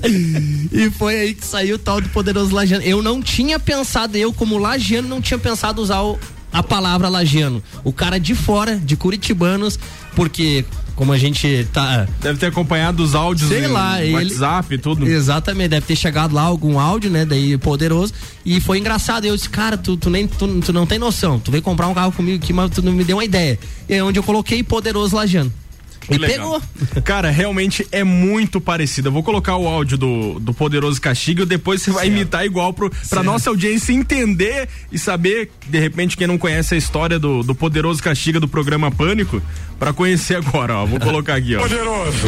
e 0.71 0.89
foi 0.91 1.19
aí 1.19 1.33
que 1.33 1.45
saiu 1.45 1.75
o 1.75 1.79
tal 1.79 2.01
do 2.01 2.09
poderoso 2.09 2.53
lagiano. 2.53 2.83
Eu 2.83 3.01
não 3.01 3.21
tinha 3.21 3.59
pensado, 3.59 4.17
eu 4.17 4.33
como 4.33 4.57
lagiano 4.57 5.07
não 5.07 5.21
tinha 5.21 5.37
pensado 5.37 5.81
usar 5.81 6.01
o, 6.01 6.19
a 6.51 6.63
palavra 6.63 7.09
lagiano. 7.09 7.63
O 7.83 7.93
cara 7.93 8.19
de 8.19 8.35
fora, 8.35 8.75
de 8.77 8.95
Curitibanos, 8.95 9.79
porque 10.15 10.65
como 10.99 11.13
a 11.13 11.17
gente 11.17 11.65
tá. 11.71 12.05
Deve 12.19 12.37
ter 12.37 12.47
acompanhado 12.47 13.01
os 13.01 13.15
áudios 13.15 13.47
Sei 13.47 13.67
lá, 13.67 14.03
ele, 14.03 14.15
WhatsApp 14.15 14.75
e 14.75 14.77
tudo. 14.77 15.07
Exatamente, 15.07 15.69
deve 15.69 15.85
ter 15.85 15.95
chegado 15.95 16.35
lá 16.35 16.41
algum 16.41 16.77
áudio, 16.77 17.09
né? 17.09 17.23
Daí 17.23 17.57
poderoso. 17.57 18.13
E 18.45 18.59
foi 18.59 18.79
engraçado. 18.79 19.23
Eu 19.23 19.33
disse, 19.33 19.49
cara, 19.49 19.77
tu, 19.77 19.95
tu 19.95 20.09
nem 20.09 20.27
tu, 20.27 20.59
tu 20.59 20.73
não 20.73 20.85
tem 20.85 20.99
noção. 20.99 21.39
Tu 21.39 21.51
veio 21.51 21.63
comprar 21.63 21.87
um 21.87 21.93
carro 21.93 22.11
comigo 22.11 22.43
aqui, 22.43 22.51
mas 22.51 22.71
tu 22.71 22.81
não 22.81 22.91
me 22.91 23.05
deu 23.05 23.15
uma 23.15 23.23
ideia. 23.23 23.57
E 23.87 23.93
é 23.93 24.03
onde 24.03 24.19
eu 24.19 24.23
coloquei 24.23 24.61
poderoso 24.61 25.15
Lajano. 25.15 25.53
E 26.09 26.19
pegou. 26.19 26.61
Cara, 27.03 27.29
realmente 27.29 27.87
é 27.91 28.03
muito 28.03 28.59
parecido. 28.59 29.09
Eu 29.09 29.11
vou 29.11 29.23
colocar 29.23 29.55
o 29.57 29.67
áudio 29.67 29.97
do, 29.97 30.39
do 30.39 30.53
Poderoso 30.53 30.99
Castigo 31.01 31.43
e 31.43 31.45
depois 31.45 31.81
você 31.81 31.91
vai 31.91 32.05
certo. 32.05 32.15
imitar 32.15 32.45
igual 32.45 32.73
pro, 32.73 32.91
pra 33.09 33.23
nossa 33.23 33.49
audiência 33.49 33.93
entender 33.93 34.67
e 34.91 34.97
saber, 34.97 35.51
de 35.67 35.79
repente, 35.79 36.17
quem 36.17 36.27
não 36.27 36.37
conhece 36.37 36.73
a 36.73 36.77
história 36.77 37.19
do, 37.19 37.43
do 37.43 37.53
Poderoso 37.53 38.01
Castigo 38.01 38.39
do 38.39 38.47
programa 38.47 38.91
Pânico, 38.91 39.41
para 39.77 39.93
conhecer 39.93 40.35
agora, 40.35 40.75
ó. 40.75 40.85
Vou 40.85 40.99
colocar 40.99 41.35
aqui, 41.35 41.55
ó. 41.55 41.61
Poderoso. 41.61 42.27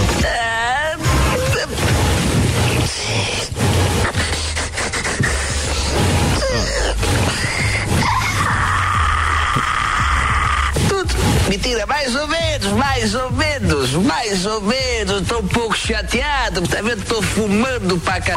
Mentira, 11.51 11.85
mais 11.85 12.15
ou 12.15 12.29
menos, 12.29 12.71
mais 12.77 13.13
ou 13.13 13.29
menos, 13.33 13.91
mais 13.91 14.45
ou 14.45 14.61
menos. 14.61 15.27
Tô 15.27 15.39
um 15.39 15.47
pouco 15.49 15.75
chateado, 15.75 16.65
tá 16.65 16.81
vendo? 16.81 17.03
Tô 17.03 17.21
fumando 17.21 17.97
pra 17.97 18.21
c... 18.21 18.33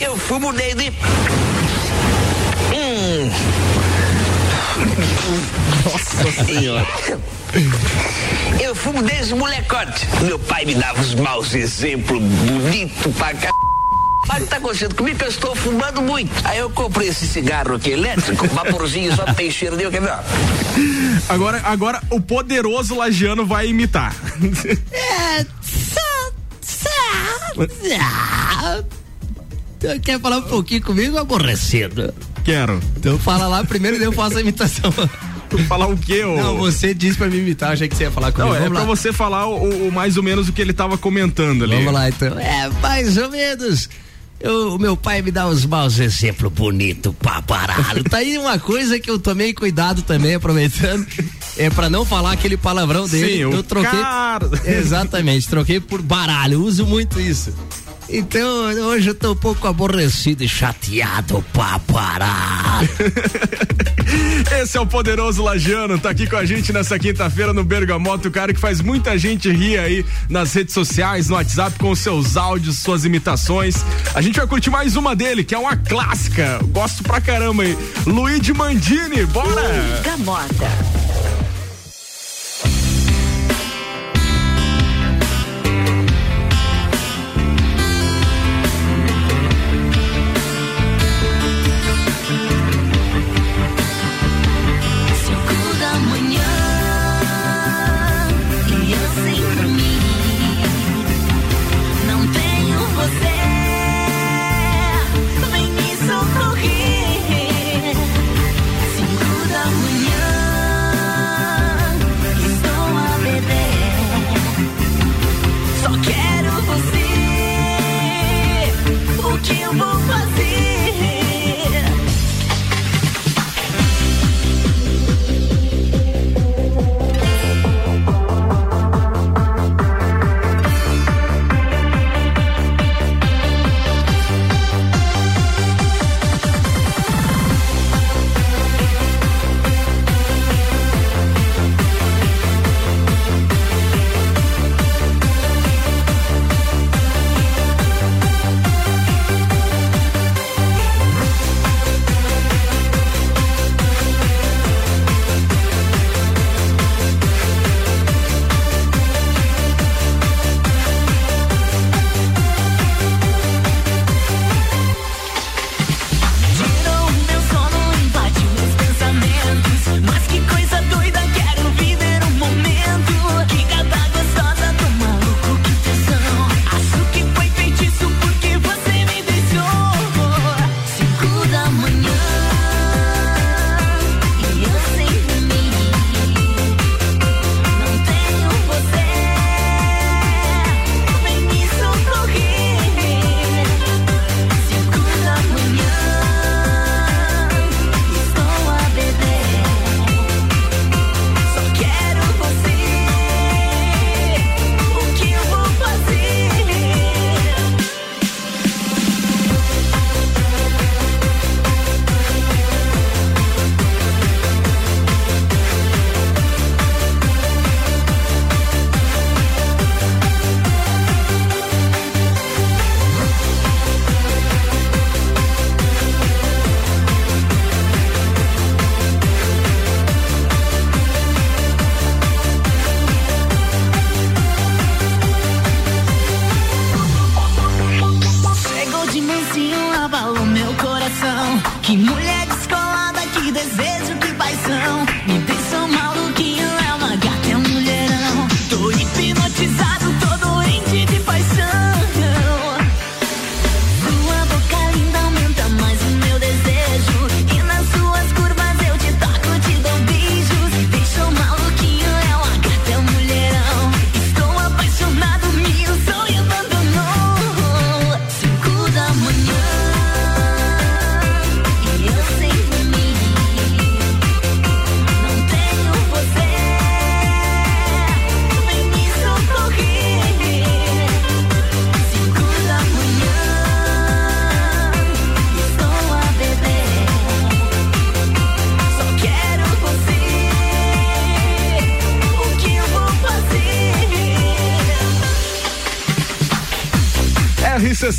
Eu 0.00 0.16
fumo 0.16 0.50
desde. 0.54 0.88
Hum. 2.72 3.30
Nossa 5.84 6.44
senhora. 6.46 6.86
Eu 8.58 8.74
fumo 8.74 9.02
desde 9.02 9.34
molecote. 9.34 10.08
Meu 10.22 10.38
pai 10.38 10.64
me 10.64 10.74
dava 10.74 11.02
os 11.02 11.14
maus 11.16 11.54
exemplos, 11.54 12.22
bonito 12.22 13.10
pra 13.18 13.34
c... 13.34 13.46
Mas 14.26 14.38
o 14.38 14.44
que 14.44 14.50
tá 14.50 14.56
acontecendo 14.56 14.94
comigo 14.94 15.18
que 15.18 15.24
eu 15.24 15.28
estou 15.28 15.54
fumando 15.54 16.02
muito. 16.02 16.30
Aí 16.44 16.58
eu 16.58 16.68
comprei 16.70 17.08
esse 17.08 17.26
cigarro 17.26 17.74
aqui 17.76 17.90
elétrico, 17.90 18.46
vaporzinho, 18.48 19.14
só 19.14 19.24
tem 19.34 19.50
cheiro 19.50 19.76
de 19.76 19.88
quer 19.90 20.00
ver? 20.00 20.12
Agora, 21.28 21.60
agora 21.64 22.02
o 22.10 22.20
poderoso 22.20 22.96
lagiano 22.96 23.46
vai 23.46 23.68
imitar. 23.68 24.14
É, 24.92 25.46
Quer 30.02 30.20
falar 30.20 30.38
um 30.38 30.42
pouquinho 30.42 30.82
comigo, 30.82 31.16
aborrecido? 31.16 32.12
Quero. 32.44 32.80
Então 32.96 33.18
fala 33.18 33.46
lá 33.46 33.64
primeiro 33.64 33.96
e 33.96 34.02
eu 34.02 34.12
faço 34.12 34.38
a 34.38 34.40
imitação. 34.40 34.92
falar 35.68 35.86
o 35.86 35.96
quê? 35.96 36.24
Ô? 36.24 36.36
Não, 36.36 36.56
você 36.56 36.92
disse 36.92 37.16
pra 37.16 37.28
me 37.28 37.38
imitar, 37.38 37.72
achei 37.72 37.88
que 37.88 37.96
você 37.96 38.04
ia 38.04 38.10
falar 38.10 38.32
comigo. 38.32 38.50
Não, 38.50 38.56
é 38.56 38.60
Vamos 38.60 38.72
pra 38.78 38.80
lá. 38.80 38.86
você 38.86 39.12
falar 39.12 39.46
o, 39.46 39.88
o, 39.88 39.92
mais 39.92 40.16
ou 40.16 40.22
menos 40.22 40.48
o 40.48 40.52
que 40.52 40.60
ele 40.60 40.72
tava 40.72 40.98
comentando 40.98 41.64
ali. 41.64 41.76
Vamos 41.76 41.92
lá 41.92 42.08
então. 42.08 42.38
É, 42.38 42.68
mais 42.82 43.16
ou 43.16 43.30
menos. 43.30 43.88
O 44.44 44.78
meu 44.78 44.96
pai 44.96 45.20
me 45.20 45.32
dá 45.32 45.48
uns 45.48 45.64
maus 45.66 45.98
exemplos 45.98 46.52
bonitos 46.52 47.12
pra 47.18 47.42
parado. 47.42 48.04
Tá 48.04 48.18
aí 48.18 48.38
uma 48.38 48.58
coisa 48.58 48.98
que 48.98 49.10
eu 49.10 49.18
tomei 49.18 49.52
cuidado 49.52 50.02
também, 50.02 50.36
aproveitando. 50.36 51.06
É 51.56 51.68
pra 51.70 51.90
não 51.90 52.04
falar 52.04 52.32
aquele 52.32 52.56
palavrão 52.56 53.08
dele. 53.08 53.32
Sim, 53.32 53.38
eu 53.40 53.62
troquei. 53.64 53.90
Cara... 53.90 54.48
Exatamente, 54.64 55.48
troquei 55.48 55.80
por 55.80 56.00
baralho. 56.00 56.62
Uso 56.62 56.86
muito 56.86 57.20
isso. 57.20 57.52
Então, 58.10 58.72
hoje 58.88 59.10
eu 59.10 59.14
tô 59.14 59.32
um 59.32 59.36
pouco 59.36 59.68
aborrecido 59.68 60.42
e 60.42 60.48
chateado 60.48 61.44
pra 61.52 61.78
parar. 61.80 62.80
Esse 64.62 64.78
é 64.78 64.80
o 64.80 64.86
poderoso 64.86 65.42
Lajano, 65.42 65.98
tá 65.98 66.10
aqui 66.10 66.26
com 66.26 66.36
a 66.36 66.44
gente 66.44 66.72
nessa 66.72 66.98
quinta-feira 66.98 67.52
no 67.52 67.62
Bergamoto, 67.62 68.28
o 68.28 68.30
cara 68.30 68.54
que 68.54 68.60
faz 68.60 68.80
muita 68.80 69.18
gente 69.18 69.50
rir 69.50 69.78
aí 69.78 70.06
nas 70.30 70.54
redes 70.54 70.72
sociais, 70.72 71.28
no 71.28 71.34
WhatsApp, 71.34 71.78
com 71.78 71.94
seus 71.94 72.36
áudios, 72.36 72.78
suas 72.78 73.04
imitações. 73.04 73.84
A 74.14 74.22
gente 74.22 74.36
vai 74.36 74.46
curtir 74.46 74.70
mais 74.70 74.96
uma 74.96 75.14
dele, 75.14 75.44
que 75.44 75.54
é 75.54 75.58
uma 75.58 75.76
clássica. 75.76 76.60
Gosto 76.68 77.02
pra 77.02 77.20
caramba 77.20 77.62
aí. 77.62 77.76
Luigi 78.06 78.54
Mandini, 78.54 79.26
bora! 79.26 79.68
Bergamota. 80.02 81.07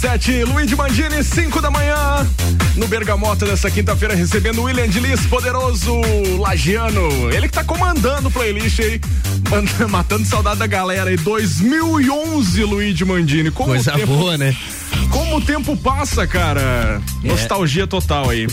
RC7, 0.09 0.43
Luiz 0.45 0.71
Mandini, 0.71 1.23
5 1.23 1.61
da 1.61 1.69
manhã. 1.69 2.27
No 2.75 2.87
Bergamota 2.87 3.45
dessa 3.45 3.69
quinta-feira, 3.69 4.15
recebendo 4.15 4.59
o 4.59 4.63
William 4.63 4.87
de 4.87 4.99
Liz, 4.99 5.25
poderoso 5.27 5.93
Lagiano. 6.39 7.31
Ele 7.31 7.47
que 7.47 7.53
tá 7.53 7.63
comandando 7.63 8.29
o 8.29 8.31
playlist 8.31 8.79
aí, 8.79 8.99
matando 9.89 10.25
saudade 10.25 10.59
da 10.59 10.67
galera 10.67 11.11
aí. 11.11 11.17
2011, 11.17 12.63
Luiz 12.63 12.99
Mandini. 13.01 13.51
Como 13.51 13.69
Coisa 13.69 13.91
tempo, 13.91 14.07
boa, 14.07 14.37
né? 14.37 14.55
Como 15.11 15.37
o 15.37 15.41
tempo 15.41 15.77
passa, 15.77 16.25
cara. 16.25 17.01
É. 17.23 17.27
Nostalgia 17.27 17.85
total 17.85 18.29
aí. 18.29 18.47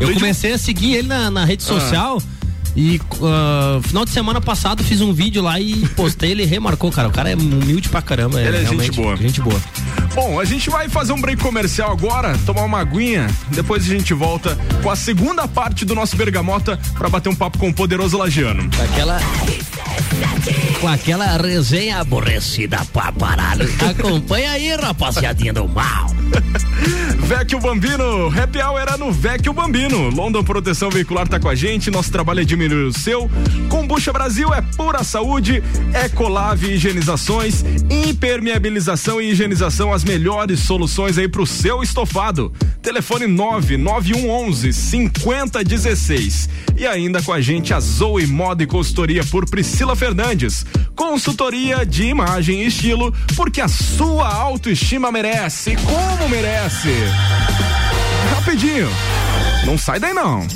Eu 0.00 0.12
comecei 0.14 0.52
a 0.52 0.58
seguir 0.58 0.94
ele 0.94 1.08
na, 1.08 1.30
na 1.30 1.44
rede 1.44 1.62
ah. 1.64 1.68
social. 1.68 2.22
Ah 2.22 2.36
e 2.76 3.00
uh, 3.20 3.80
final 3.82 4.04
de 4.04 4.10
semana 4.10 4.38
passado 4.38 4.84
fiz 4.84 5.00
um 5.00 5.10
vídeo 5.10 5.40
lá 5.40 5.58
e 5.58 5.74
postei, 5.96 6.32
ele 6.32 6.44
remarcou, 6.44 6.92
cara. 6.92 7.08
O 7.08 7.10
cara 7.10 7.30
é 7.30 7.34
humilde 7.34 7.88
pra 7.88 8.02
caramba. 8.02 8.38
Ele 8.38 8.54
é, 8.54 8.62
é 8.62 8.66
gente 8.66 8.90
boa. 8.92 9.16
Gente 9.16 9.40
boa. 9.40 9.58
Bom, 10.16 10.40
a 10.40 10.46
gente 10.46 10.70
vai 10.70 10.88
fazer 10.88 11.12
um 11.12 11.20
break 11.20 11.42
comercial 11.42 11.92
agora, 11.92 12.38
tomar 12.46 12.64
uma 12.64 12.80
aguinha, 12.80 13.26
depois 13.50 13.82
a 13.82 13.86
gente 13.86 14.14
volta 14.14 14.56
com 14.82 14.90
a 14.90 14.96
segunda 14.96 15.46
parte 15.46 15.84
do 15.84 15.94
nosso 15.94 16.16
Bergamota 16.16 16.80
para 16.96 17.10
bater 17.10 17.28
um 17.28 17.34
papo 17.34 17.58
com 17.58 17.68
o 17.68 17.74
poderoso 17.74 18.16
Lagiano. 18.16 18.62
Aquela 18.82 19.20
com 20.80 20.88
aquela 20.88 21.36
resenha 21.36 21.98
aborrecida 21.98 22.78
pra 22.94 23.12
parado. 23.12 23.64
Acompanha 23.90 24.52
aí, 24.52 24.74
rapaziadinha 24.74 25.52
do 25.52 25.68
mal. 25.68 26.06
Vecchio 27.26 27.58
Bambino, 27.58 28.28
happy 28.28 28.60
hour 28.62 28.80
era 28.80 28.96
no 28.96 29.10
Vecchio 29.10 29.52
Bambino. 29.52 30.10
London 30.10 30.44
Proteção 30.44 30.88
Veicular 30.90 31.26
tá 31.26 31.40
com 31.40 31.48
a 31.48 31.56
gente, 31.56 31.90
nosso 31.90 32.12
trabalho 32.12 32.40
é 32.40 32.44
diminuir 32.44 32.84
o 32.84 32.92
seu. 32.92 33.28
Combucha 33.68 34.12
Brasil 34.12 34.54
é 34.54 34.62
pura 34.62 35.02
saúde, 35.02 35.60
Ecolave 36.04 36.74
Higienizações, 36.74 37.64
impermeabilização 37.90 39.20
e 39.20 39.30
higienização, 39.30 39.92
as 39.92 40.04
melhores 40.04 40.60
soluções 40.60 41.18
aí 41.18 41.26
pro 41.26 41.44
seu 41.44 41.82
estofado. 41.82 42.52
Telefone 42.80 43.26
99111 43.26 44.72
5016. 44.72 46.48
E 46.76 46.86
ainda 46.86 47.20
com 47.20 47.32
a 47.32 47.40
gente 47.40 47.74
a 47.74 47.80
Zoe 47.80 48.26
Moda 48.28 48.62
e 48.62 48.66
Consultoria 48.66 49.24
por 49.24 49.50
Priscila 49.50 49.96
Fernandes. 49.96 50.64
Consultoria 50.94 51.84
de 51.84 52.04
imagem 52.04 52.62
e 52.62 52.66
estilo, 52.66 53.12
porque 53.34 53.60
a 53.60 53.66
sua 53.66 54.32
autoestima 54.32 55.10
merece. 55.10 55.74
Como 55.76 56.28
merece? 56.28 57.15
Rapidinho. 58.34 58.88
Não 59.64 59.76
sai 59.76 59.98
daí 59.98 60.12
não. 60.12 60.46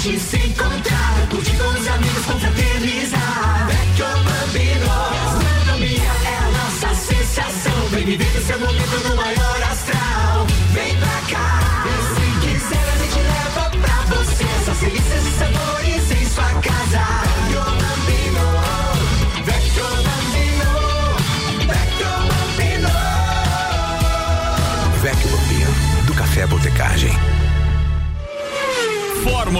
gente 0.00 0.18
se 0.18 0.36
encontrar, 0.36 1.28
curtir 1.28 1.56
com 1.58 1.68
os 1.68 1.88
amigos, 1.88 2.24
confraternizar. 2.24 3.66
Vecchio 3.68 4.06
Bambino, 4.24 4.86
gastronomia 5.12 6.12
é 6.24 6.36
a 6.36 6.50
nossa 6.50 6.94
sensação. 6.94 7.86
Vem 7.90 8.04
viver 8.06 8.40
seu 8.40 8.58
momento 8.58 9.08
no 9.08 9.19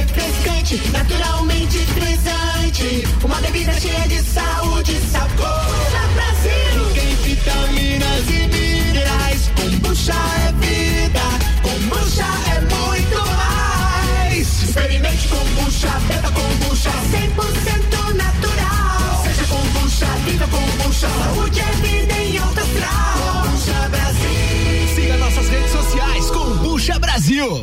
refrescante, 0.00 0.80
naturalmente 0.92 1.78
frisante. 1.78 3.04
Uma 3.24 3.36
bebida 3.40 3.72
cheia 3.78 4.08
de 4.08 4.22
saúde 4.22 4.92
e 4.92 5.10
sabor. 5.10 5.70
Brasil. 6.14 6.94
Tem 6.94 7.14
vitaminas 7.16 8.28
e 8.28 8.48
minerais. 8.48 9.50
Kombucha 9.56 10.14
é 10.48 10.52
vida. 10.52 11.20
Kombucha 11.62 12.26
é 12.56 12.60
muito 12.60 13.18
mais. 13.36 14.62
Experimente 14.62 15.28
kombucha, 15.28 15.90
beba 16.08 16.30
kombucha. 16.32 16.90
100% 16.90 18.14
natural. 18.14 19.24
Seja 19.24 19.44
kombucha, 19.44 20.06
viva 20.24 20.46
kombucha. 20.48 21.08
Saúde 21.08 21.60
é 21.60 21.72
vida 21.82 22.14
em 22.14 22.38
alta 22.38 22.60
astral. 22.60 23.42
Kombucha 23.42 23.88
Brasil. 23.90 24.94
Siga 24.94 25.16
nossas 25.18 25.48
redes 25.48 25.72
sociais. 25.72 26.30
Kombucha 26.30 26.98
Brasil. 26.98 27.62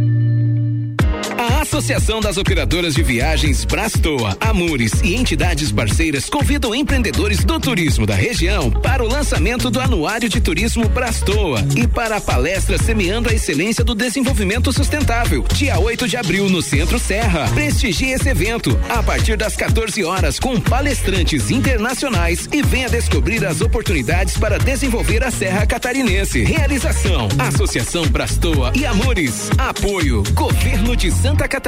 Associação 1.71 2.19
das 2.19 2.35
Operadoras 2.35 2.93
de 2.93 3.01
Viagens 3.01 3.63
Brastoa, 3.63 4.35
Amores 4.41 4.91
e 5.05 5.15
entidades 5.15 5.71
parceiras 5.71 6.29
convidam 6.29 6.75
empreendedores 6.75 7.45
do 7.45 7.57
turismo 7.61 8.05
da 8.05 8.13
região 8.13 8.69
para 8.69 9.01
o 9.01 9.07
lançamento 9.07 9.71
do 9.71 9.79
Anuário 9.79 10.27
de 10.27 10.41
Turismo 10.41 10.89
Brastoa 10.89 11.65
e 11.77 11.87
para 11.87 12.17
a 12.17 12.21
palestra 12.21 12.77
Semeando 12.77 13.29
a 13.29 13.33
Excelência 13.33 13.85
do 13.85 13.95
Desenvolvimento 13.95 14.73
Sustentável, 14.73 15.45
dia 15.53 15.79
8 15.79 16.09
de 16.09 16.17
abril 16.17 16.49
no 16.49 16.61
Centro 16.61 16.99
Serra. 16.99 17.49
Prestigie 17.53 18.11
esse 18.11 18.27
evento 18.27 18.77
a 18.89 19.01
partir 19.01 19.37
das 19.37 19.55
14 19.55 20.03
horas 20.03 20.39
com 20.39 20.59
palestrantes 20.59 21.49
internacionais 21.51 22.49
e 22.51 22.61
venha 22.61 22.89
descobrir 22.89 23.45
as 23.45 23.61
oportunidades 23.61 24.35
para 24.37 24.59
desenvolver 24.59 25.23
a 25.23 25.31
Serra 25.31 25.65
Catarinense. 25.65 26.43
Realização: 26.43 27.29
Associação 27.39 28.05
Brastoa 28.09 28.73
e 28.75 28.85
Amores. 28.85 29.49
Apoio: 29.57 30.21
Governo 30.33 30.97
de 30.97 31.09
Santa 31.09 31.47
Catarina 31.47 31.60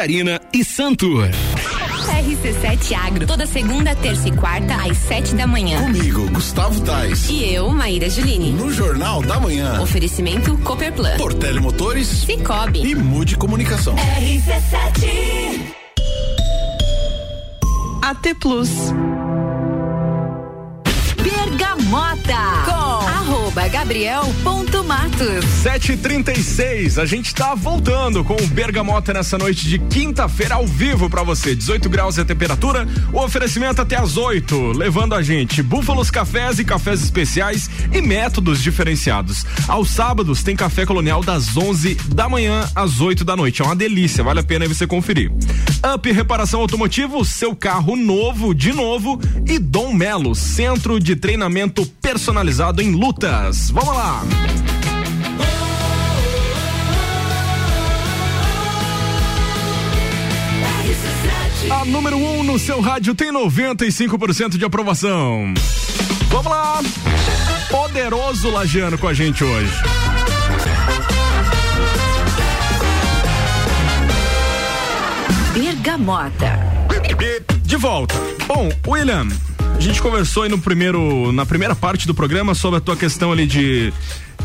e 0.51 0.65
Santur. 0.65 1.29
RC7 1.29 2.93
Agro, 2.95 3.27
toda 3.27 3.45
segunda, 3.45 3.95
terça 3.95 4.27
e 4.27 4.31
quarta, 4.31 4.75
às 4.75 4.97
sete 4.97 5.35
da 5.35 5.45
manhã. 5.45 5.81
Comigo, 5.81 6.27
Gustavo 6.31 6.81
Tais. 6.81 7.29
E 7.29 7.53
eu, 7.53 7.69
Maíra 7.69 8.09
Juline. 8.09 8.51
No 8.51 8.71
Jornal 8.71 9.21
da 9.21 9.39
Manhã. 9.39 9.79
Oferecimento 9.79 10.57
Copperplan. 10.59 11.17
Portele 11.17 11.59
Motores. 11.59 12.07
Cicobi. 12.07 12.81
E 12.81 12.95
Mude 12.95 13.37
Comunicação. 13.37 13.95
RC7 13.95 15.73
AT 18.01 18.33
Plus. 18.39 18.69
Bergamota. 21.21 22.63
Com 22.65 23.07
arroba 23.07 23.62
gabriel.matos. 23.83 25.43
736, 25.61 26.97
a 26.97 27.05
gente 27.05 27.35
tá 27.35 27.53
voltando 27.53 28.23
com 28.23 28.33
o 28.33 28.47
Bergamota 28.47 29.13
nessa 29.13 29.37
noite 29.37 29.67
de 29.67 29.77
quinta-feira 29.77 30.55
ao 30.55 30.65
vivo 30.65 31.09
pra 31.09 31.21
você. 31.21 31.53
18 31.53 31.89
graus 31.89 32.17
é 32.17 32.21
a 32.21 32.25
temperatura, 32.25 32.87
o 33.11 33.19
oferecimento 33.19 33.81
até 33.81 33.97
às 33.97 34.15
8, 34.15 34.71
levando 34.71 35.13
a 35.13 35.21
gente 35.21 35.61
búfalos 35.61 36.09
cafés 36.09 36.59
e 36.59 36.63
cafés 36.63 37.03
especiais 37.03 37.69
e 37.91 38.01
métodos 38.01 38.63
diferenciados. 38.63 39.45
Aos 39.67 39.89
sábados 39.89 40.43
tem 40.43 40.55
café 40.55 40.85
colonial 40.85 41.21
das 41.21 41.57
11 41.57 41.95
da 42.07 42.29
manhã 42.29 42.65
às 42.73 43.01
8 43.01 43.25
da 43.25 43.35
noite. 43.35 43.61
É 43.61 43.65
uma 43.65 43.75
delícia, 43.75 44.23
vale 44.23 44.39
a 44.39 44.43
pena 44.43 44.65
você 44.65 44.87
conferir. 44.87 45.29
Up 45.93 46.09
Reparação 46.09 46.61
Automotivo, 46.61 47.25
seu 47.25 47.53
carro 47.53 47.97
novo 47.97 48.55
de 48.55 48.71
novo 48.71 49.19
e 49.45 49.59
Dom 49.59 49.93
Melo, 49.93 50.33
centro 50.33 51.01
de 51.01 51.17
treinamento 51.17 51.85
personalizado 52.01 52.81
em 52.81 52.91
lutas. 52.91 53.72
Vamos 53.73 53.95
lá. 53.95 54.21
A 61.71 61.85
número 61.85 62.15
1 62.17 62.39
um 62.39 62.43
no 62.43 62.59
seu 62.59 62.79
rádio 62.79 63.15
tem 63.15 63.33
95% 63.33 64.59
de 64.59 64.63
aprovação. 64.63 65.55
Vamos 66.27 66.51
lá. 66.51 66.81
Poderoso 67.71 68.51
Lagiano 68.51 68.95
com 68.95 69.07
a 69.07 69.13
gente 69.13 69.43
hoje. 69.43 69.73
Bergamota. 75.51 76.59
De 77.63 77.75
volta. 77.75 78.13
Bom, 78.45 78.69
William, 78.87 79.27
a 79.75 79.79
gente 79.79 80.01
conversou 80.01 80.43
aí 80.43 80.49
no 80.49 80.59
primeiro, 80.59 81.31
na 81.31 81.45
primeira 81.45 81.75
parte 81.75 82.07
do 82.07 82.13
programa 82.13 82.55
sobre 82.55 82.77
a 82.77 82.81
tua 82.81 82.95
questão 82.95 83.31
ali 83.31 83.45
de 83.45 83.93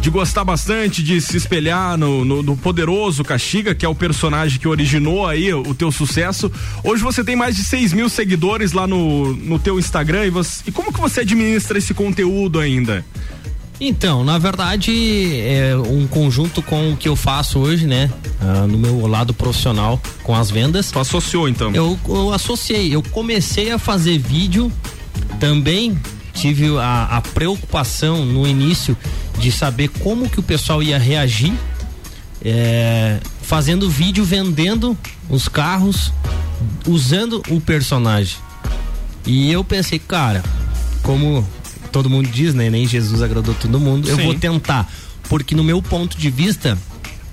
de 0.01 0.11
gostar 0.11 0.45
bastante, 0.45 1.03
de 1.03 1.21
se 1.21 1.37
espelhar 1.37 1.97
no, 1.97 2.25
no, 2.25 2.43
no, 2.43 2.57
poderoso 2.57 3.25
Caxiga, 3.25 3.75
que 3.75 3.85
é 3.85 3.89
o 3.89 3.95
personagem 3.95 4.59
que 4.59 4.69
originou 4.69 5.27
aí 5.27 5.53
o, 5.53 5.63
o 5.63 5.75
teu 5.75 5.91
sucesso. 5.91 6.51
Hoje 6.85 7.03
você 7.03 7.25
tem 7.25 7.35
mais 7.35 7.57
de 7.57 7.65
6 7.65 7.93
mil 7.93 8.09
seguidores 8.09 8.73
lá 8.73 8.87
no, 8.87 9.35
no 9.35 9.59
teu 9.59 9.79
Instagram 9.79 10.27
e, 10.27 10.31
você, 10.31 10.63
e 10.67 10.73
como 10.73 10.93
que 10.93 11.01
você 11.01 11.21
administra 11.21 11.79
esse 11.79 11.93
conteúdo 11.95 12.61
ainda? 12.61 13.05
Então, 13.81 14.25
na 14.25 14.39
verdade, 14.39 15.41
é 15.41 15.77
um 15.77 16.07
conjunto 16.07 16.61
com 16.61 16.93
o 16.93 16.97
que 16.97 17.09
eu 17.09 17.15
faço 17.15 17.61
hoje, 17.61 17.87
né? 17.87 18.11
Ah, 18.41 18.67
no 18.67 18.77
meu 18.77 19.07
lado 19.07 19.33
profissional 19.33 20.01
com 20.25 20.35
as 20.35 20.51
vendas. 20.51 20.91
Tu 20.91 20.99
associou 20.99 21.49
então? 21.49 21.73
Eu, 21.73 21.99
eu 22.09 22.33
associei, 22.33 22.93
eu 22.93 23.03
comecei 23.03 23.71
a 23.71 23.79
fazer 23.79 24.19
vídeo 24.19 24.73
também 25.39 25.99
tive 26.33 26.77
a, 26.79 27.17
a, 27.17 27.21
preocupação 27.21 28.25
no 28.25 28.47
início 28.47 28.97
de 29.39 29.51
saber 29.51 29.89
como 29.89 30.29
que 30.29 30.39
o 30.39 30.43
pessoal 30.43 30.83
ia 30.83 30.99
reagir 30.99 31.53
é, 32.45 33.19
fazendo 33.43 33.91
vídeo 33.91 34.25
vendendo 34.25 34.97
os 35.29 35.49
carros 35.49 36.13
usando 36.87 37.43
o 37.51 37.61
personagem. 37.61 38.37
E 39.27 39.51
eu 39.51 39.65
pensei 39.65 39.99
cara 39.99 40.43
como 41.03 41.47
todo 41.91 42.11
mundo 42.11 42.29
diz 42.29 42.55
né 42.55 42.69
nem 42.69 42.87
Jesus 42.87 43.23
agradou 43.23 43.55
todo 43.55 43.81
mundo 43.81 44.07
Sim. 44.07 44.13
eu 44.13 44.19
vou 44.19 44.35
tentar. 44.35 44.91
Porque 45.29 45.55
no 45.55 45.65
meu 45.65 45.83
ponto 45.83 46.17
de 46.17 46.31
vista 46.31 46.79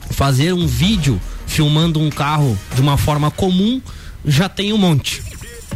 fazer 0.09 0.53
um 0.53 0.67
vídeo 0.67 1.19
filmando 1.47 1.99
um 1.99 2.09
carro 2.09 2.57
de 2.73 2.81
uma 2.81 2.97
forma 2.97 3.29
comum 3.29 3.81
já 4.25 4.49
tem 4.49 4.73
um 4.73 4.77
monte. 4.77 5.23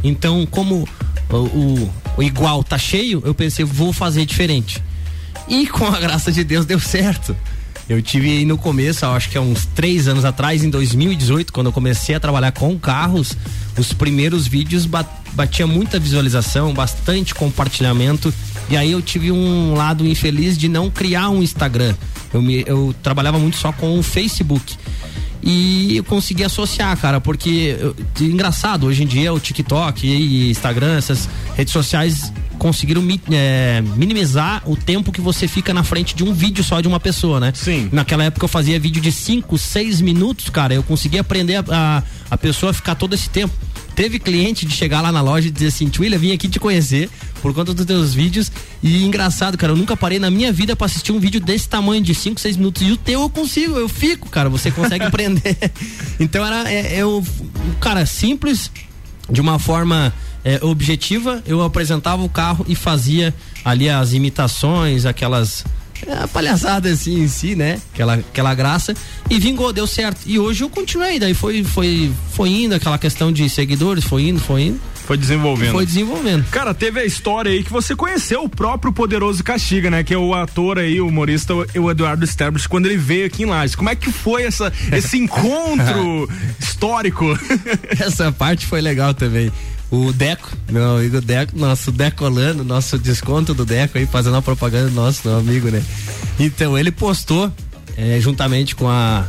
Então 0.03 0.45
como 0.45 0.87
o, 1.29 1.35
o, 1.35 1.93
o 2.19 2.23
igual 2.23 2.61
tá 2.65 2.77
cheio, 2.77 3.21
eu 3.25 3.33
pensei, 3.33 3.63
vou 3.63 3.93
fazer 3.93 4.25
diferente. 4.25 4.83
E 5.47 5.65
com 5.65 5.85
a 5.85 5.97
graça 6.01 6.29
de 6.33 6.43
Deus 6.43 6.65
deu 6.65 6.77
certo. 6.77 7.33
Eu 7.87 8.01
tive 8.01 8.29
aí 8.29 8.43
no 8.43 8.57
começo, 8.57 9.05
acho 9.05 9.29
que 9.29 9.37
há 9.37 9.41
uns 9.41 9.65
três 9.67 10.05
anos 10.05 10.25
atrás, 10.25 10.61
em 10.61 10.69
2018, 10.69 11.53
quando 11.53 11.67
eu 11.67 11.71
comecei 11.71 12.13
a 12.13 12.19
trabalhar 12.19 12.51
com 12.51 12.77
carros, 12.77 13.37
os 13.79 13.93
primeiros 13.93 14.45
vídeos 14.45 14.85
batia 15.33 15.65
muita 15.65 15.97
visualização, 15.99 16.73
bastante 16.73 17.33
compartilhamento. 17.33 18.33
E 18.69 18.77
aí 18.77 18.91
eu 18.91 19.01
tive 19.01 19.31
um 19.31 19.73
lado 19.73 20.05
infeliz 20.05 20.57
de 20.57 20.67
não 20.67 20.89
criar 20.89 21.29
um 21.29 21.41
Instagram. 21.41 21.95
Eu, 22.33 22.41
me, 22.41 22.63
eu 22.67 22.93
trabalhava 23.01 23.39
muito 23.39 23.57
só 23.57 23.71
com 23.71 23.97
o 23.97 24.03
Facebook 24.03 24.75
e 25.41 25.95
eu 25.97 26.03
consegui 26.03 26.43
associar, 26.43 26.95
cara, 26.97 27.21
porque 27.21 27.77
engraçado, 28.19 28.87
hoje 28.87 29.03
em 29.03 29.07
dia 29.07 29.33
o 29.33 29.39
TikTok 29.39 30.05
e 30.05 30.49
Instagram, 30.51 30.97
essas 30.97 31.29
redes 31.55 31.71
sociais 31.71 32.31
conseguiram 32.57 33.01
é, 33.31 33.81
minimizar 33.95 34.61
o 34.65 34.75
tempo 34.75 35.13
que 35.13 35.21
você 35.21 35.47
fica 35.47 35.73
na 35.73 35.81
frente 35.81 36.13
de 36.13 36.25
um 36.25 36.33
vídeo 36.33 36.61
só 36.61 36.81
de 36.81 36.89
uma 36.89 36.99
pessoa, 36.99 37.39
né? 37.39 37.53
Sim. 37.55 37.87
Naquela 37.89 38.25
época 38.25 38.43
eu 38.43 38.49
fazia 38.49 38.77
vídeo 38.77 39.01
de 39.01 39.13
5, 39.13 39.57
6 39.57 40.01
minutos, 40.01 40.49
cara, 40.49 40.73
eu 40.73 40.83
conseguia 40.83 41.21
aprender 41.21 41.63
a, 41.69 42.03
a, 42.29 42.37
pessoa 42.37 42.73
ficar 42.73 42.95
todo 42.95 43.13
esse 43.13 43.29
tempo. 43.29 43.53
Teve 43.95 44.17
cliente 44.19 44.65
de 44.65 44.73
chegar 44.73 45.01
lá 45.01 45.11
na 45.11 45.21
loja 45.21 45.47
e 45.47 45.51
dizer 45.51 45.67
assim, 45.67 45.89
Twilha, 45.89 46.17
vim 46.17 46.31
aqui 46.31 46.47
te 46.47 46.59
conhecer 46.59 47.09
por 47.41 47.53
conta 47.53 47.73
dos 47.73 47.85
teus 47.85 48.13
vídeos. 48.13 48.51
E 48.81 49.03
engraçado, 49.03 49.57
cara, 49.57 49.73
eu 49.73 49.77
nunca 49.77 49.97
parei 49.97 50.19
na 50.19 50.29
minha 50.29 50.53
vida 50.53 50.75
para 50.75 50.85
assistir 50.85 51.11
um 51.11 51.19
vídeo 51.19 51.41
desse 51.41 51.67
tamanho, 51.67 52.01
de 52.01 52.15
5, 52.15 52.39
6 52.39 52.57
minutos. 52.57 52.81
E 52.81 52.91
o 52.91 52.97
teu 52.97 53.21
eu 53.21 53.29
consigo, 53.29 53.75
eu 53.77 53.89
fico, 53.89 54.29
cara, 54.29 54.49
você 54.49 54.71
consegue 54.71 55.03
aprender. 55.05 55.57
Então 56.19 56.45
era, 56.45 56.71
é, 56.71 56.97
eu, 56.97 57.25
cara, 57.79 58.05
simples, 58.05 58.71
de 59.29 59.41
uma 59.41 59.59
forma 59.59 60.13
é, 60.43 60.63
objetiva, 60.63 61.43
eu 61.45 61.61
apresentava 61.61 62.23
o 62.23 62.29
carro 62.29 62.65
e 62.67 62.75
fazia 62.75 63.33
ali 63.65 63.89
as 63.89 64.13
imitações, 64.13 65.05
aquelas 65.05 65.65
é 65.65 65.78
a 66.07 66.27
palhaçada 66.27 66.89
assim 66.89 67.21
em 67.21 67.27
si, 67.27 67.55
né? 67.55 67.79
Aquela, 67.93 68.15
aquela 68.15 68.55
graça. 68.55 68.93
E 69.29 69.39
vingou, 69.39 69.73
deu 69.73 69.87
certo. 69.87 70.21
E 70.25 70.39
hoje 70.39 70.63
eu 70.63 70.69
continuei, 70.69 71.19
daí 71.19 71.33
foi, 71.33 71.63
foi, 71.63 72.11
foi 72.33 72.49
indo 72.49 72.75
aquela 72.75 72.97
questão 72.97 73.31
de 73.31 73.49
seguidores, 73.49 74.03
foi 74.03 74.23
indo, 74.23 74.39
foi 74.39 74.61
indo. 74.63 74.79
Foi 75.09 75.17
desenvolvendo. 75.17 75.71
Foi 75.71 75.85
desenvolvendo. 75.87 76.45
Cara, 76.51 76.71
teve 76.71 76.99
a 76.99 77.03
história 77.03 77.51
aí 77.51 77.63
que 77.63 77.71
você 77.71 77.95
conheceu 77.95 78.43
o 78.43 78.49
próprio 78.49 78.93
Poderoso 78.93 79.43
Castiga, 79.43 79.89
né? 79.89 80.03
Que 80.03 80.13
é 80.13 80.17
o 80.17 80.35
ator 80.35 80.77
aí, 80.77 81.01
o 81.01 81.07
humorista, 81.07 81.51
o 81.55 81.89
Eduardo 81.89 82.23
Sterblich, 82.27 82.69
quando 82.69 82.85
ele 82.85 82.97
veio 82.97 83.25
aqui 83.25 83.41
em 83.41 83.47
Lages. 83.47 83.75
Como 83.75 83.89
é 83.89 83.95
que 83.95 84.11
foi 84.11 84.43
essa, 84.43 84.71
esse 84.91 85.17
encontro 85.19 86.29
histórico? 86.59 87.25
essa 87.99 88.31
parte 88.31 88.67
foi 88.67 88.81
legal 88.81 89.15
também. 89.15 89.51
O 89.91 90.13
Deco, 90.13 90.49
meu 90.69 90.97
amigo 90.97 91.19
Deco, 91.19 91.57
nosso 91.57 91.91
Decolando, 91.91 92.63
nosso 92.63 92.97
desconto 92.99 93.53
do 93.53 93.65
Deco 93.65 93.97
aí, 93.97 94.05
fazendo 94.05 94.37
a 94.37 94.41
propaganda 94.41 94.89
nosso, 94.91 95.27
meu 95.27 95.39
amigo, 95.39 95.69
né? 95.69 95.83
Então, 96.39 96.77
ele 96.77 96.91
postou, 96.91 97.51
é, 97.97 98.19
juntamente 98.19 98.75
com 98.75 98.87
a 98.87 99.25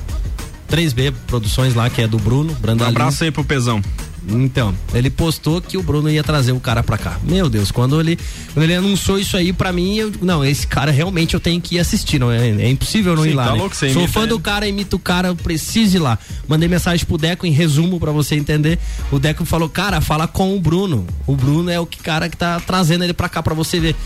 3B 0.71 1.15
Produções 1.27 1.75
lá, 1.75 1.89
que 1.89 2.03
é 2.03 2.07
do 2.07 2.19
Bruno 2.19 2.53
Brandalino. 2.55 2.99
Um 2.99 3.03
abraço 3.03 3.25
aí 3.25 3.31
pro 3.31 3.43
Pezão. 3.43 3.83
Então, 4.29 4.75
ele 4.93 5.09
postou 5.09 5.61
que 5.61 5.79
o 5.79 5.83
Bruno 5.83 6.11
ia 6.11 6.23
trazer 6.23 6.53
o 6.53 6.61
cara 6.61 6.83
pra 6.83 6.99
cá. 6.99 7.19
Meu 7.25 7.49
Deus, 7.49 7.71
quando 7.71 7.99
ele, 8.01 8.19
quando 8.53 8.65
ele 8.65 8.75
anunciou 8.75 9.19
isso 9.19 9.37
aí 9.37 9.53
pra 9.53 9.73
mim, 9.73 9.97
eu, 9.97 10.13
não, 10.21 10.45
esse 10.45 10.67
cara 10.67 10.91
realmente 10.91 11.35
eu 11.35 11.41
tenho 11.41 11.61
que 11.61 11.77
ir 11.77 11.79
assistir, 11.79 12.19
não 12.19 12.31
é, 12.31 12.49
é 12.49 12.69
impossível 12.69 13.17
não 13.17 13.23
Sim, 13.23 13.31
ir 13.31 13.35
lá. 13.35 13.47
Tá 13.47 13.53
né? 13.53 13.59
louco, 13.59 13.75
Sou 13.75 13.89
imita, 13.89 14.09
fã 14.09 14.27
do 14.27 14.39
cara, 14.39 14.69
imito 14.69 14.97
o 14.97 14.99
cara, 14.99 15.29
eu 15.29 15.37
preciso 15.37 15.97
ir 15.97 16.01
lá. 16.01 16.19
Mandei 16.47 16.69
mensagem 16.69 17.05
pro 17.07 17.17
Deco 17.17 17.47
em 17.47 17.53
resumo 17.53 17.99
pra 17.99 18.13
você 18.13 18.35
entender. 18.35 18.79
O 19.11 19.19
Deco 19.19 19.45
falou, 19.45 19.69
cara, 19.69 20.01
fala 20.01 20.29
com 20.29 20.55
o 20.55 20.61
Bruno. 20.61 21.07
O 21.27 21.35
Bruno 21.35 21.71
é 21.71 21.81
o 21.81 21.87
que 21.87 21.99
cara 21.99 22.29
que 22.29 22.37
tá 22.37 22.61
trazendo 22.61 23.05
ele 23.05 23.15
pra 23.15 23.29
cá 23.29 23.43
pra 23.43 23.55
você 23.55 23.81
ver. 23.81 23.97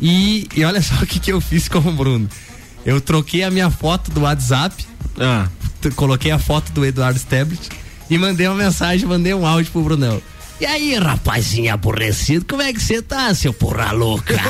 E, 0.00 0.48
e 0.54 0.64
olha 0.64 0.82
só 0.82 0.94
o 1.02 1.06
que, 1.06 1.18
que 1.18 1.32
eu 1.32 1.40
fiz 1.40 1.68
com 1.68 1.78
o 1.78 1.92
Bruno. 1.92 2.28
Eu 2.84 3.00
troquei 3.00 3.42
a 3.42 3.50
minha 3.50 3.70
foto 3.70 4.10
do 4.10 4.22
WhatsApp, 4.22 4.84
ah. 5.18 5.48
coloquei 5.94 6.30
a 6.30 6.38
foto 6.38 6.72
do 6.72 6.84
Eduardo 6.84 7.16
Stablet 7.16 7.81
e 8.12 8.18
mandei 8.18 8.46
uma 8.46 8.62
mensagem, 8.62 9.08
mandei 9.08 9.32
um 9.32 9.46
áudio 9.46 9.72
pro 9.72 9.80
Brunão. 9.80 10.20
E 10.60 10.66
aí, 10.66 10.94
rapazinho 10.96 11.72
aborrecido, 11.72 12.44
como 12.44 12.60
é 12.60 12.70
que 12.70 12.78
você 12.78 13.00
tá, 13.00 13.34
seu 13.34 13.54
porra 13.54 13.90
louca? 13.90 14.34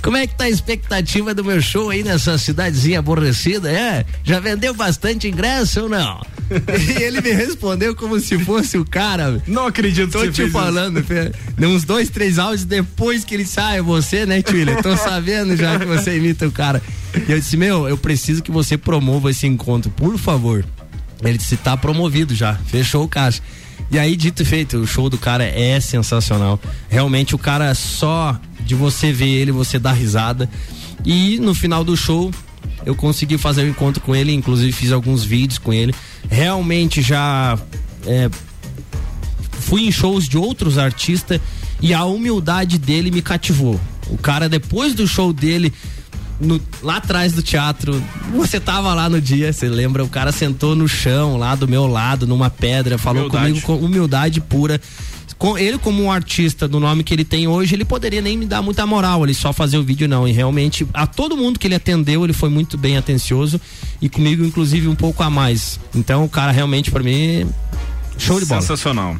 Como 0.00 0.18
é 0.18 0.26
que 0.26 0.34
tá 0.34 0.44
a 0.44 0.50
expectativa 0.50 1.32
do 1.32 1.42
meu 1.42 1.62
show 1.62 1.88
aí 1.88 2.02
nessa 2.02 2.36
cidadezinha 2.36 2.98
aborrecida? 2.98 3.72
É? 3.72 4.04
Já 4.22 4.38
vendeu 4.38 4.74
bastante 4.74 5.28
ingresso 5.28 5.84
ou 5.84 5.88
não? 5.88 6.20
e 6.52 7.02
ele 7.02 7.22
me 7.22 7.32
respondeu 7.32 7.94
como 7.94 8.20
se 8.20 8.38
fosse 8.38 8.76
o 8.76 8.84
cara. 8.84 9.42
Não 9.46 9.66
acredito 9.66 10.12
Tô 10.12 10.20
que 10.20 10.30
te 10.30 10.50
falando, 10.50 11.02
Fê. 11.02 11.32
uns 11.58 11.84
dois, 11.84 12.10
três 12.10 12.38
áudios 12.38 12.66
depois 12.66 13.24
que 13.24 13.34
ele 13.34 13.46
sai, 13.46 13.80
você, 13.80 14.26
né, 14.26 14.42
Twiller? 14.42 14.82
Tô 14.82 14.94
sabendo 14.94 15.56
já 15.56 15.78
que 15.78 15.86
você 15.86 16.18
imita 16.18 16.46
o 16.46 16.52
cara. 16.52 16.82
E 17.26 17.32
eu 17.32 17.38
disse, 17.38 17.56
meu, 17.56 17.88
eu 17.88 17.96
preciso 17.96 18.42
que 18.42 18.50
você 18.50 18.76
promova 18.76 19.30
esse 19.30 19.46
encontro, 19.46 19.90
por 19.90 20.18
favor. 20.18 20.62
Ele 21.30 21.38
disse, 21.38 21.56
tá 21.56 21.76
promovido 21.76 22.34
já, 22.34 22.54
fechou 22.54 23.04
o 23.04 23.08
caixa. 23.08 23.40
E 23.90 23.98
aí, 23.98 24.16
dito 24.16 24.42
e 24.42 24.44
feito, 24.44 24.78
o 24.78 24.86
show 24.86 25.10
do 25.10 25.18
cara 25.18 25.44
é 25.44 25.78
sensacional. 25.80 26.58
Realmente, 26.88 27.34
o 27.34 27.38
cara 27.38 27.74
só 27.74 28.38
de 28.60 28.74
você 28.74 29.12
ver 29.12 29.28
ele, 29.28 29.52
você 29.52 29.78
dá 29.78 29.92
risada. 29.92 30.48
E 31.04 31.38
no 31.38 31.54
final 31.54 31.84
do 31.84 31.96
show, 31.96 32.30
eu 32.84 32.94
consegui 32.94 33.38
fazer 33.38 33.62
um 33.62 33.68
encontro 33.68 34.02
com 34.02 34.14
ele, 34.14 34.32
inclusive 34.32 34.72
fiz 34.72 34.92
alguns 34.92 35.22
vídeos 35.24 35.58
com 35.58 35.72
ele. 35.72 35.94
Realmente 36.28 37.02
já 37.02 37.58
é, 38.06 38.30
fui 39.52 39.86
em 39.86 39.92
shows 39.92 40.28
de 40.28 40.36
outros 40.36 40.78
artistas 40.78 41.40
e 41.80 41.92
a 41.92 42.04
humildade 42.04 42.78
dele 42.78 43.10
me 43.10 43.22
cativou. 43.22 43.80
O 44.08 44.18
cara, 44.18 44.48
depois 44.48 44.94
do 44.94 45.06
show 45.06 45.32
dele, 45.32 45.72
no- 46.40 46.60
lá 46.82 46.96
atrás 46.96 47.32
do 47.32 47.42
teatro, 47.42 48.02
você 48.32 48.58
tava 48.60 48.92
lá 48.94 49.08
no 49.08 49.20
dia, 49.20 49.52
você 49.52 49.68
lembra? 49.68 50.04
O 50.04 50.08
cara 50.08 50.32
sentou 50.32 50.74
no 50.74 50.88
chão, 50.88 51.36
lá 51.36 51.54
do 51.54 51.66
meu 51.68 51.86
lado, 51.86 52.26
numa 52.26 52.50
pedra, 52.50 52.98
falou 52.98 53.22
Humildade. 53.24 53.48
comigo 53.60 53.66
com 53.66 53.76
humildade 53.84 54.40
pura. 54.40 54.80
Com 55.36 55.58
ele, 55.58 55.78
como 55.78 56.02
um 56.02 56.12
artista 56.12 56.66
do 56.68 56.78
nome 56.78 57.02
que 57.02 57.12
ele 57.12 57.24
tem 57.24 57.46
hoje, 57.48 57.74
ele 57.74 57.84
poderia 57.84 58.22
nem 58.22 58.38
me 58.38 58.46
dar 58.46 58.62
muita 58.62 58.86
moral, 58.86 59.24
ele 59.24 59.34
só 59.34 59.52
fazer 59.52 59.76
o 59.76 59.82
vídeo, 59.82 60.06
não. 60.08 60.26
E 60.28 60.32
realmente, 60.32 60.86
a 60.94 61.06
todo 61.06 61.36
mundo 61.36 61.58
que 61.58 61.66
ele 61.66 61.74
atendeu, 61.74 62.22
ele 62.24 62.32
foi 62.32 62.48
muito 62.48 62.78
bem 62.78 62.96
atencioso 62.96 63.60
e 64.00 64.08
comigo, 64.08 64.44
inclusive, 64.44 64.86
um 64.86 64.94
pouco 64.94 65.22
a 65.22 65.28
mais. 65.28 65.78
Então, 65.94 66.24
o 66.24 66.28
cara 66.28 66.52
realmente, 66.52 66.90
pra 66.90 67.02
mim, 67.02 67.46
show 68.16 68.38
de 68.38 68.46
bola. 68.46 68.60
Sensacional. 68.60 69.16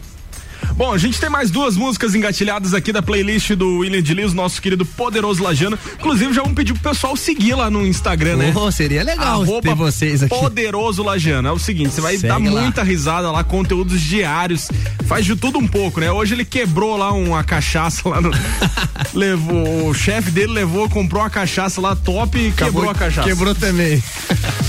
Bom, 0.76 0.92
a 0.92 0.98
gente 0.98 1.20
tem 1.20 1.30
mais 1.30 1.50
duas 1.50 1.76
músicas 1.76 2.14
engatilhadas 2.14 2.74
aqui 2.74 2.92
da 2.92 3.02
playlist 3.02 3.52
do 3.52 3.78
William 3.78 4.02
de 4.02 4.14
Liz, 4.14 4.32
nosso 4.32 4.60
querido 4.60 4.84
poderoso 4.84 5.42
Lajano. 5.42 5.78
Inclusive, 5.98 6.32
já 6.32 6.42
vamos 6.42 6.56
pedir 6.56 6.72
pro 6.74 6.90
pessoal 6.90 7.16
seguir 7.16 7.54
lá 7.54 7.70
no 7.70 7.86
Instagram, 7.86 8.36
né? 8.36 8.52
Oh, 8.54 8.70
seria 8.70 9.02
legal 9.02 9.42
Arroba 9.42 9.62
ter 9.68 9.74
vocês 9.74 10.22
aqui. 10.22 10.34
Poderoso 10.34 11.02
Lajano. 11.02 11.48
É 11.48 11.52
o 11.52 11.58
seguinte, 11.58 11.90
você 11.90 12.00
vai 12.00 12.16
Segue 12.16 12.28
dar 12.28 12.34
lá. 12.34 12.60
muita 12.60 12.82
risada 12.82 13.30
lá, 13.30 13.44
conteúdos 13.44 14.00
diários, 14.00 14.68
faz 15.06 15.24
de 15.24 15.36
tudo 15.36 15.58
um 15.58 15.66
pouco, 15.66 16.00
né? 16.00 16.10
Hoje 16.10 16.34
ele 16.34 16.44
quebrou 16.44 16.96
lá 16.96 17.12
uma 17.12 17.42
cachaça 17.44 18.08
lá 18.08 18.20
no. 18.20 18.30
levou, 19.14 19.88
o 19.88 19.94
chefe 19.94 20.30
dele 20.30 20.52
levou, 20.52 20.88
comprou 20.88 21.22
uma 21.22 21.30
cachaça 21.30 21.80
lá 21.80 21.94
top 21.94 22.38
e 22.38 22.52
quebrou 22.52 22.90
a 22.90 22.94
cachaça. 22.94 23.28
Quebrou 23.28 23.54
também. 23.54 24.02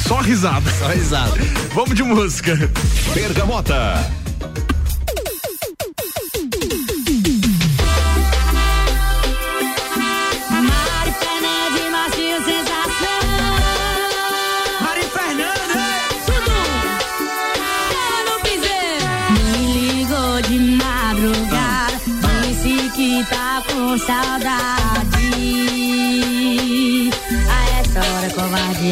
Só 0.08 0.20
risada. 0.22 0.70
Só 0.78 0.88
risada. 0.88 1.38
Vamos 1.74 1.96
de 1.96 2.04
música. 2.04 2.70
Bergamota. 3.14 4.25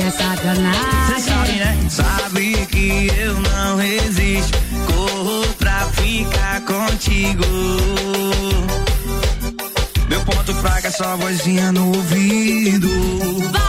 É 0.03 0.11
sacanagem. 0.11 0.81
Cê 1.07 1.19
sabe, 1.21 1.51
né? 1.53 1.77
Sabe 1.89 2.65
que 2.67 3.11
eu 3.17 3.33
não 3.39 3.77
resisto. 3.77 4.57
Corro 4.87 5.47
pra 5.57 5.85
ficar 5.93 6.61
contigo. 6.61 7.45
Meu 10.09 10.21
ponto 10.21 10.53
fraco 10.55 10.87
é 10.87 10.91
só 10.91 11.15
vozinha 11.17 11.71
no 11.71 11.87
ouvido. 11.87 12.89
Vai 13.51 13.62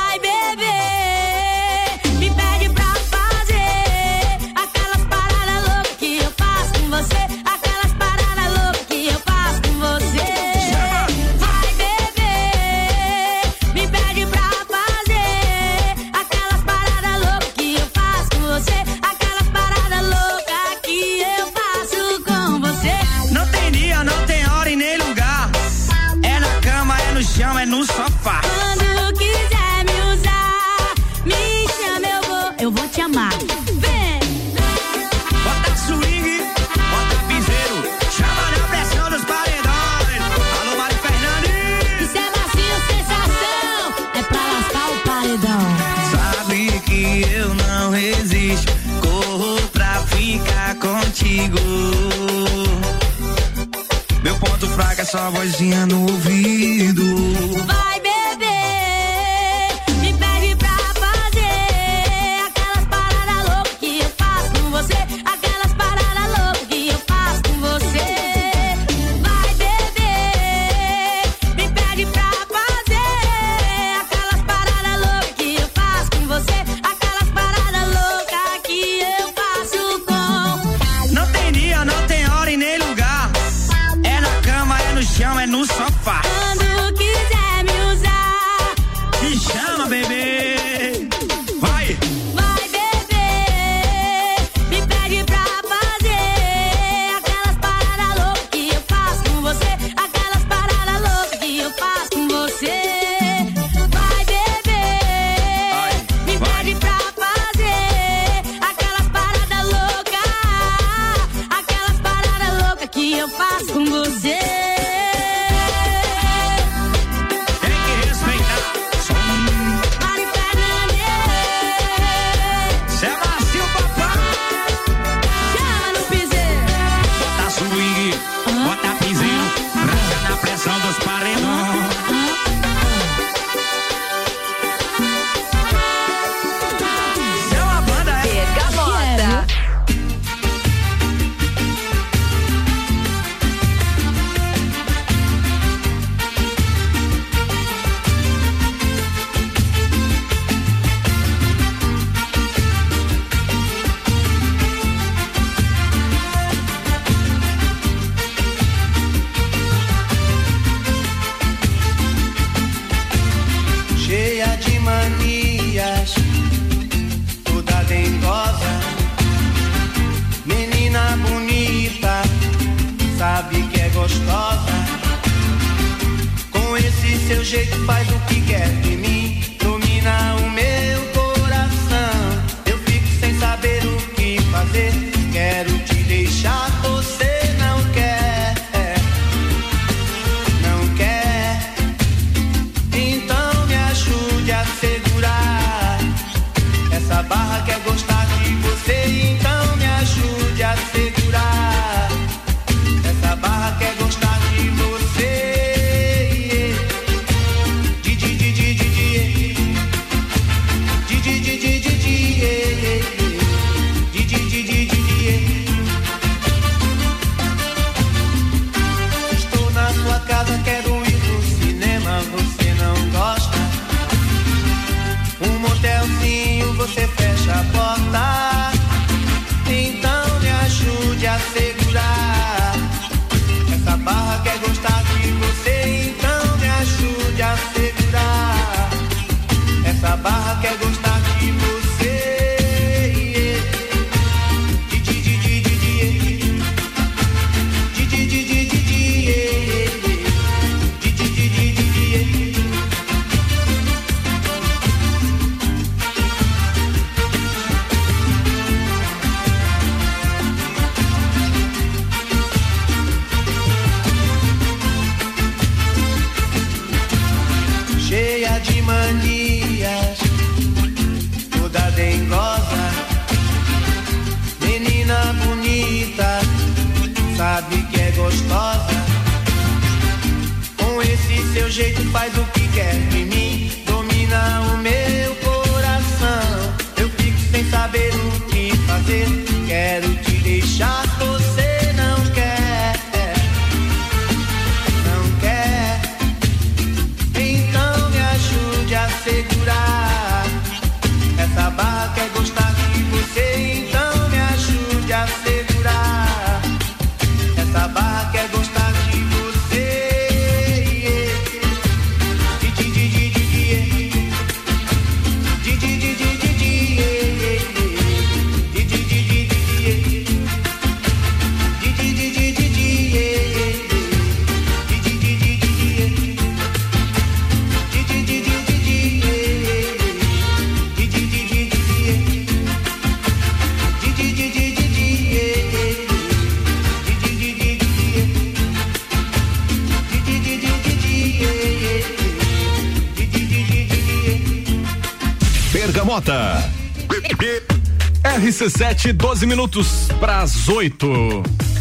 RC7, 348.74 349.12
12 349.12 349.46
minutos 349.46 350.08
para 350.18 350.40
as 350.40 350.68
8. 350.68 351.06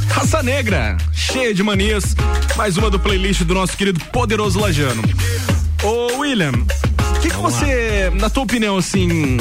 Raça 0.09 0.43
Negra, 0.43 0.95
cheia 1.11 1.51
de 1.51 1.63
manias. 1.63 2.15
Mais 2.55 2.77
uma 2.77 2.89
do 2.89 2.99
playlist 2.99 3.41
do 3.41 3.53
nosso 3.55 3.75
querido 3.75 3.99
Poderoso 4.05 4.59
Lajano. 4.59 5.01
Ô, 5.83 6.19
William, 6.19 6.51
o 6.51 7.19
que, 7.19 7.29
que 7.29 7.35
você, 7.37 8.11
na 8.19 8.29
tua 8.29 8.43
opinião, 8.43 8.77
assim, 8.77 9.37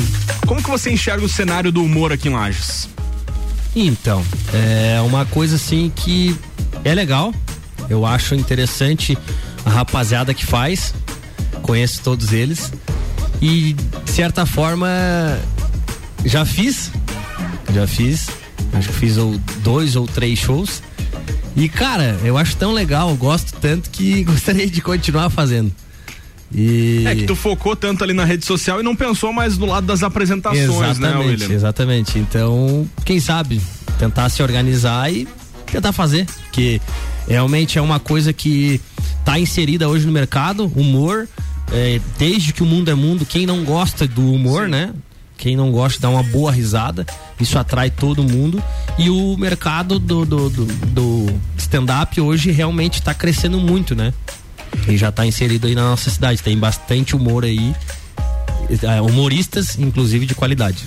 como 0.46 0.62
que 0.62 0.70
você 0.70 0.90
enxerga 0.90 1.24
o 1.24 1.28
cenário 1.28 1.70
do 1.70 1.84
humor 1.84 2.10
aqui 2.10 2.28
em 2.28 2.32
Lages? 2.32 2.88
Então, 3.76 4.24
é 4.54 5.00
uma 5.02 5.26
coisa 5.26 5.56
assim 5.56 5.92
que 5.94 6.34
é 6.82 6.94
legal. 6.94 7.34
Eu 7.90 8.06
acho 8.06 8.34
interessante 8.34 9.16
a 9.64 9.70
rapaziada 9.70 10.32
que 10.32 10.46
faz. 10.46 10.94
Conheço 11.60 12.00
todos 12.02 12.32
eles. 12.32 12.72
E, 13.42 13.74
de 13.74 14.10
certa 14.10 14.46
forma, 14.46 14.88
já 16.24 16.46
fiz. 16.46 16.90
Já 17.74 17.86
fiz. 17.86 18.28
Acho 18.72 18.88
que 18.88 18.94
fiz 18.94 19.16
ou 19.16 19.38
dois 19.62 19.96
ou 19.96 20.06
três 20.06 20.38
shows. 20.38 20.82
E, 21.56 21.68
cara, 21.68 22.18
eu 22.24 22.38
acho 22.38 22.56
tão 22.56 22.72
legal, 22.72 23.14
gosto 23.16 23.54
tanto 23.60 23.90
que 23.90 24.24
gostaria 24.24 24.66
de 24.66 24.80
continuar 24.80 25.30
fazendo. 25.30 25.72
E... 26.54 27.04
É 27.06 27.14
que 27.14 27.24
tu 27.24 27.34
focou 27.34 27.74
tanto 27.74 28.04
ali 28.04 28.12
na 28.12 28.24
rede 28.24 28.44
social 28.44 28.80
e 28.80 28.82
não 28.82 28.94
pensou 28.94 29.32
mais 29.32 29.56
no 29.56 29.66
lado 29.66 29.86
das 29.86 30.02
apresentações, 30.02 30.98
né, 30.98 31.08
exatamente, 31.08 31.28
William? 31.28 31.54
Exatamente. 31.54 32.18
Então, 32.18 32.86
quem 33.04 33.18
sabe, 33.20 33.60
tentar 33.98 34.28
se 34.28 34.42
organizar 34.42 35.10
e 35.10 35.26
tentar 35.66 35.92
fazer. 35.92 36.26
Porque 36.44 36.80
realmente 37.26 37.78
é 37.78 37.82
uma 37.82 37.98
coisa 37.98 38.32
que 38.32 38.80
tá 39.24 39.38
inserida 39.38 39.88
hoje 39.88 40.06
no 40.06 40.12
mercado, 40.12 40.70
humor. 40.76 41.26
é, 41.72 42.00
desde 42.18 42.52
que 42.52 42.62
o 42.62 42.66
mundo 42.66 42.90
é 42.90 42.94
mundo, 42.94 43.24
quem 43.24 43.46
não 43.46 43.64
gosta 43.64 44.06
do 44.06 44.32
humor, 44.32 44.68
né? 44.68 44.92
Quem 45.38 45.56
não 45.56 45.72
gosta 45.72 46.00
dá 46.00 46.10
uma 46.10 46.22
boa 46.22 46.52
risada, 46.52 47.06
isso 47.42 47.58
atrai 47.58 47.90
todo 47.90 48.22
mundo. 48.22 48.62
E 48.98 49.10
o 49.10 49.36
mercado 49.36 49.98
do, 49.98 50.24
do, 50.24 50.48
do, 50.48 50.66
do 50.66 51.40
stand-up 51.56 52.20
hoje 52.20 52.50
realmente 52.50 52.94
está 52.94 53.12
crescendo 53.12 53.58
muito, 53.58 53.94
né? 53.94 54.12
E 54.88 54.96
já 54.96 55.10
está 55.10 55.26
inserido 55.26 55.66
aí 55.66 55.74
na 55.74 55.82
nossa 55.82 56.10
cidade. 56.10 56.42
Tem 56.42 56.56
bastante 56.56 57.14
humor 57.14 57.44
aí, 57.44 57.74
é, 58.82 59.00
humoristas, 59.00 59.78
inclusive 59.78 60.26
de 60.26 60.34
qualidade. 60.34 60.84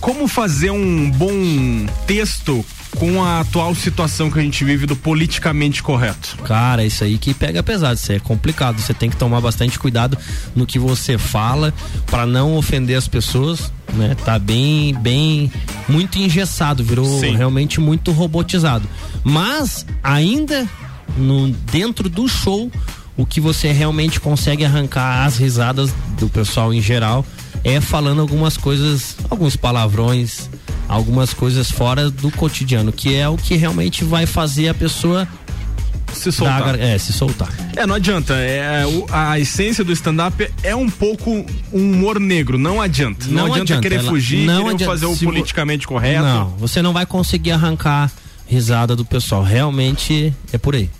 Como 0.00 0.26
fazer 0.26 0.70
um 0.70 1.10
bom 1.10 1.86
texto 2.06 2.64
com 2.96 3.22
a 3.22 3.40
atual 3.40 3.74
situação 3.74 4.30
que 4.30 4.38
a 4.38 4.42
gente 4.42 4.64
vive 4.64 4.86
do 4.86 4.94
politicamente 4.94 5.82
correto? 5.82 6.36
Cara, 6.44 6.84
isso 6.84 7.04
aí 7.04 7.18
que 7.18 7.34
pega 7.34 7.62
pesado, 7.62 7.94
isso 7.94 8.12
é 8.12 8.18
complicado. 8.18 8.80
Você 8.80 8.94
tem 8.94 9.10
que 9.10 9.16
tomar 9.16 9.40
bastante 9.40 9.78
cuidado 9.78 10.16
no 10.54 10.66
que 10.66 10.78
você 10.78 11.18
fala 11.18 11.72
para 12.06 12.26
não 12.26 12.56
ofender 12.56 12.96
as 12.96 13.08
pessoas, 13.08 13.72
né? 13.94 14.16
Tá 14.24 14.38
bem, 14.38 14.94
bem, 14.94 15.50
muito 15.88 16.18
engessado, 16.18 16.84
virou 16.84 17.20
Sim. 17.20 17.36
realmente 17.36 17.80
muito 17.80 18.12
robotizado. 18.12 18.88
Mas 19.24 19.86
ainda 20.02 20.68
no 21.16 21.48
dentro 21.48 22.08
do 22.08 22.28
show, 22.28 22.70
o 23.16 23.26
que 23.26 23.40
você 23.40 23.72
realmente 23.72 24.20
consegue 24.20 24.64
arrancar 24.64 25.26
as 25.26 25.36
risadas 25.36 25.92
do 26.18 26.28
pessoal 26.28 26.72
em 26.72 26.80
geral 26.80 27.24
é 27.64 27.80
falando 27.80 28.20
algumas 28.20 28.56
coisas, 28.56 29.16
alguns 29.30 29.56
palavrões, 29.56 30.48
algumas 30.88 31.32
coisas 31.32 31.70
fora 31.70 32.10
do 32.10 32.30
cotidiano, 32.30 32.92
que 32.92 33.14
é 33.14 33.28
o 33.28 33.36
que 33.36 33.54
realmente 33.56 34.04
vai 34.04 34.26
fazer 34.26 34.68
a 34.68 34.74
pessoa 34.74 35.26
se 36.12 36.30
soltar. 36.30 36.78
é, 36.78 36.98
se 36.98 37.12
soltar. 37.12 37.48
É, 37.74 37.86
não 37.86 37.94
adianta. 37.94 38.34
É, 38.34 38.84
o- 38.86 39.06
a 39.10 39.38
essência 39.40 39.82
do 39.82 39.92
stand-up 39.92 40.46
é 40.62 40.76
um 40.76 40.90
pouco 40.90 41.30
um 41.72 41.92
humor 41.92 42.20
negro. 42.20 42.58
Não 42.58 42.82
adianta. 42.82 43.26
Não, 43.26 43.32
Não 43.32 43.44
adianta, 43.46 43.62
adianta, 43.62 43.82
querer 43.82 44.00
ela- 44.00 44.10
fugir, 44.10 44.44
não 44.46 44.58
querer 44.64 44.74
adianta. 44.74 44.92
fazer 44.92 45.06
o 45.06 45.16
politicamente 45.16 45.86
correto. 45.86 46.22
Não, 46.22 46.48
você 46.58 46.82
não 46.82 46.92
vai 46.92 47.06
conseguir 47.06 47.52
arrancar 47.52 48.10
risada 48.46 48.94
do 48.94 49.04
pessoal. 49.06 49.42
Realmente 49.42 50.34
é 50.52 50.58
por 50.58 50.74
aí. 50.76 50.90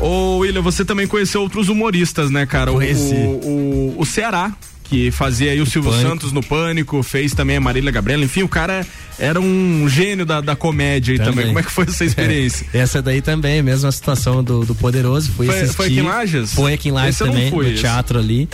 Ô, 0.00 0.38
William, 0.38 0.60
você 0.60 0.84
também 0.84 1.06
conheceu 1.06 1.40
outros 1.40 1.68
humoristas, 1.68 2.30
né, 2.30 2.44
cara? 2.44 2.72
O, 2.72 2.78
o, 2.78 2.80
o, 2.82 3.94
o 4.00 4.04
Ceará, 4.04 4.52
que 4.88 5.10
fazia 5.10 5.52
aí 5.52 5.60
o 5.60 5.66
Silvio 5.66 5.90
Pânico. 5.90 6.08
Santos 6.10 6.32
no 6.32 6.42
Pânico, 6.42 7.02
fez 7.02 7.32
também 7.32 7.56
a 7.56 7.60
Marília 7.60 7.90
Gabriela, 7.90 8.24
enfim, 8.24 8.42
o 8.42 8.48
cara 8.48 8.86
era 9.18 9.40
um 9.40 9.88
gênio 9.88 10.24
da, 10.26 10.40
da 10.40 10.54
comédia 10.54 11.12
aí 11.12 11.18
também. 11.18 11.32
Também. 11.32 11.46
Como 11.48 11.58
é 11.58 11.62
que 11.62 11.70
foi 11.70 11.84
essa 11.84 12.04
experiência? 12.04 12.66
É, 12.72 12.78
essa 12.80 13.00
daí 13.02 13.20
também, 13.20 13.62
mesma 13.62 13.90
situação 13.90 14.42
do, 14.42 14.64
do 14.64 14.74
Poderoso. 14.74 15.32
Fui 15.32 15.46
Foi- 15.46 15.56
assistir. 15.56 15.76
foi 15.76 15.86
aqui 15.86 15.98
em 15.98 16.02
Lages? 16.02 16.52
Foi 16.54 16.72
aqui 16.74 16.88
em 16.88 16.92
Lages 16.92 17.20
Esse 17.20 17.24
também, 17.24 17.50
no 17.50 17.74
teatro 17.74 18.18
ali. 18.18 18.48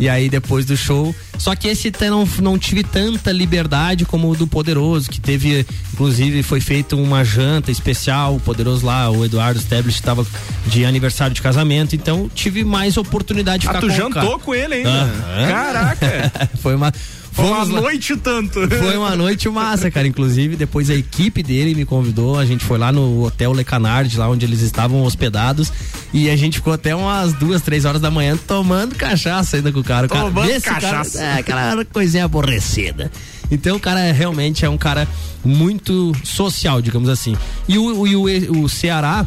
E 0.00 0.08
aí 0.08 0.28
depois 0.28 0.64
do 0.64 0.76
show. 0.76 1.14
Só 1.38 1.54
que 1.56 1.66
esse 1.68 1.88
até 1.88 2.08
não, 2.08 2.28
não 2.40 2.58
tive 2.58 2.84
tanta 2.84 3.32
liberdade 3.32 4.04
como 4.04 4.30
o 4.30 4.36
do 4.36 4.46
Poderoso, 4.46 5.10
que 5.10 5.20
teve, 5.20 5.66
inclusive, 5.92 6.42
foi 6.42 6.60
feita 6.60 6.94
uma 6.96 7.24
janta 7.24 7.70
especial. 7.70 8.36
O 8.36 8.40
Poderoso 8.40 8.86
lá, 8.86 9.10
o 9.10 9.24
Eduardo 9.24 9.58
Stablich 9.58 9.98
estava 9.98 10.24
de 10.66 10.84
aniversário 10.84 11.34
de 11.34 11.42
casamento, 11.42 11.96
então 11.96 12.30
tive 12.32 12.64
mais 12.64 12.96
oportunidade 12.96 13.62
de 13.62 13.66
Ah, 13.68 13.70
ficar 13.70 13.80
tu 13.80 13.88
com 13.88 13.94
jantou 13.94 14.38
com 14.38 14.54
ele 14.54 14.74
ainda? 14.74 14.88
Aham. 14.90 15.48
Caraca! 15.48 16.50
Foi 16.62 16.74
uma. 16.74 16.92
Foi 17.38 17.46
uma 17.46 17.58
lá- 17.58 17.80
noite 17.80 18.16
tanto. 18.16 18.68
Foi 18.68 18.96
uma 18.96 19.14
noite 19.14 19.48
massa, 19.48 19.90
cara. 19.92 20.08
Inclusive, 20.08 20.56
depois 20.56 20.90
a 20.90 20.94
equipe 20.94 21.40
dele 21.40 21.72
me 21.72 21.84
convidou. 21.84 22.36
A 22.36 22.44
gente 22.44 22.64
foi 22.64 22.78
lá 22.78 22.90
no 22.90 23.24
Hotel 23.24 23.52
Le 23.52 23.62
Canard, 23.62 24.16
lá 24.18 24.28
onde 24.28 24.44
eles 24.44 24.60
estavam 24.60 25.02
hospedados. 25.04 25.72
E 26.12 26.28
a 26.28 26.36
gente 26.36 26.58
ficou 26.58 26.72
até 26.72 26.96
umas 26.96 27.32
duas, 27.34 27.62
três 27.62 27.84
horas 27.84 28.00
da 28.00 28.10
manhã 28.10 28.36
tomando 28.36 28.96
cachaça 28.96 29.56
ainda 29.56 29.70
com 29.70 29.78
o 29.78 29.84
cara. 29.84 30.06
O 30.06 30.08
cara 30.10 30.24
Tomando 30.24 30.60
cachaça. 30.60 31.18
Cara, 31.18 31.30
é 31.36 31.38
aquela 31.38 31.84
coisinha 31.84 32.24
aborrecida. 32.24 33.10
Então 33.50 33.76
o 33.76 33.80
cara 33.80 34.12
realmente 34.12 34.64
é 34.64 34.68
um 34.68 34.76
cara 34.76 35.06
muito 35.44 36.12
social, 36.24 36.82
digamos 36.82 37.08
assim. 37.08 37.36
E 37.68 37.78
o, 37.78 38.06
e 38.06 38.16
o, 38.16 38.62
o 38.64 38.68
Ceará 38.68 39.26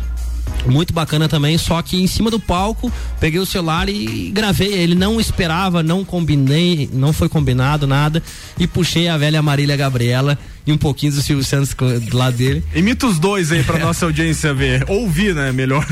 muito 0.66 0.94
bacana 0.94 1.28
também, 1.28 1.58
só 1.58 1.82
que 1.82 1.98
em 2.02 2.08
cima 2.08 2.30
do 2.30 2.40
palco, 2.40 2.92
peguei 3.20 3.40
o 3.40 3.46
celular 3.46 3.90
e 3.90 4.30
gravei. 4.32 4.74
Ele 4.74 4.96
não 4.96 5.20
esperava, 5.20 5.82
não 5.82 6.06
combinei, 6.06 6.90
não 6.94 7.12
foi 7.14 7.28
combinado 7.30 7.88
nada. 7.88 8.22
E 8.60 8.68
puxei 8.68 9.08
a 9.08 9.18
velha 9.18 9.42
Marília 9.42 9.76
Gabriela 9.76 10.38
e 10.66 10.72
um 10.72 10.78
pouquinho 10.78 11.12
do 11.14 11.22
Silvio 11.22 11.44
Santos 11.44 11.74
do 11.74 12.18
lado 12.18 12.38
dele. 12.38 12.64
Imita 12.76 13.08
os 13.08 13.18
dois 13.18 13.52
aí 13.52 13.64
pra 13.64 13.80
nossa 13.80 14.06
audiência 14.06 14.54
ver. 14.54 14.86
Ouvir, 14.88 15.34
né? 15.34 15.52
Melhor. 15.52 15.86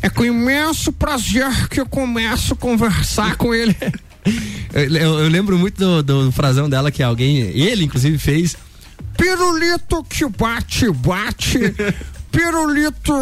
É 0.00 0.08
com 0.08 0.24
imenso 0.24 0.92
prazer 0.92 1.68
que 1.68 1.80
eu 1.80 1.86
começo 1.86 2.54
a 2.54 2.56
conversar 2.56 3.36
com 3.36 3.54
ele. 3.54 3.74
Eu, 4.72 4.82
eu- 4.96 5.18
eu 5.20 5.28
lembro 5.28 5.58
muito 5.58 5.76
do, 6.02 6.02
do 6.02 6.32
frasão 6.32 6.66
dela 6.68 6.90
que 6.90 7.02
alguém, 7.02 7.36
ele 7.40 7.84
inclusive 7.84 8.16
fez. 8.16 8.56
Pirulito 9.18 10.02
que 10.08 10.26
bate, 10.26 10.90
bate. 10.90 11.58
Pirulito 12.34 13.14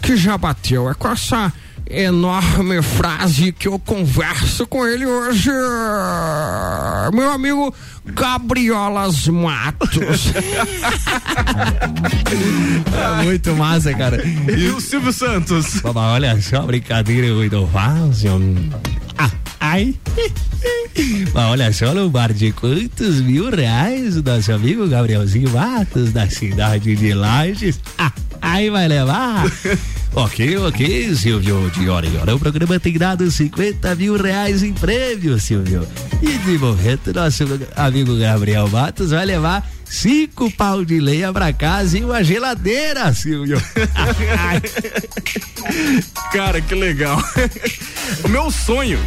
que 0.00 0.16
já 0.16 0.38
bateu. 0.38 0.88
É 0.88 0.94
com 0.94 1.08
essa 1.08 1.52
enorme 1.88 2.80
frase 2.82 3.50
que 3.52 3.66
eu 3.66 3.78
converso 3.78 4.66
com 4.66 4.86
ele 4.86 5.04
hoje. 5.04 5.50
Meu 7.12 7.30
amigo 7.32 7.74
Gabriolas 8.04 9.26
Matos. 9.26 10.32
é 13.20 13.22
muito 13.24 13.54
massa, 13.56 13.92
cara. 13.94 14.24
E 14.24 14.68
o 14.70 14.80
Silvio 14.80 15.12
Santos? 15.12 15.80
Olha 15.84 16.40
só, 16.40 16.62
brincadeira 16.62 17.34
muito 17.34 17.66
fácil. 17.72 18.40
Ah, 19.18 19.30
ai. 19.60 19.94
Mas 21.32 21.44
olha 21.44 21.72
só, 21.72 21.92
Lombardi, 21.92 22.52
quantos 22.52 23.20
mil 23.20 23.50
reais 23.50 24.16
o 24.16 24.22
nosso 24.22 24.52
amigo 24.52 24.88
Gabrielzinho 24.88 25.50
Matos, 25.50 26.12
da 26.12 26.28
cidade 26.28 26.94
de 26.96 27.12
Lages. 27.12 27.78
Ah, 27.98 28.12
ai 28.42 28.70
vai 28.70 28.86
levar. 28.86 29.44
ok, 30.14 30.58
ok, 30.58 31.14
Silvio. 31.16 31.70
De 31.70 31.88
hora 31.88 32.06
em 32.06 32.16
hora 32.18 32.36
o 32.36 32.38
programa 32.38 32.78
tem 32.78 32.92
dado 32.98 33.28
50 33.30 33.94
mil 33.94 34.16
reais 34.16 34.62
em 34.62 34.72
prêmio, 34.74 35.38
Silvio. 35.40 35.86
E 36.22 36.38
de 36.38 36.58
momento, 36.58 37.12
nosso 37.14 37.44
amigo 37.74 38.16
Gabriel 38.18 38.68
Matos 38.68 39.10
vai 39.10 39.24
levar 39.24 39.66
cinco 39.86 40.50
pau 40.50 40.84
de 40.84 41.00
leia 41.00 41.32
pra 41.32 41.52
casa 41.52 41.98
e 41.98 42.04
uma 42.04 42.22
geladeira, 42.22 43.12
Silvio. 43.14 43.60
Cara, 46.32 46.60
que 46.60 46.74
legal. 46.74 47.22
O 48.24 48.28
meu 48.28 48.50
sonho 48.50 48.98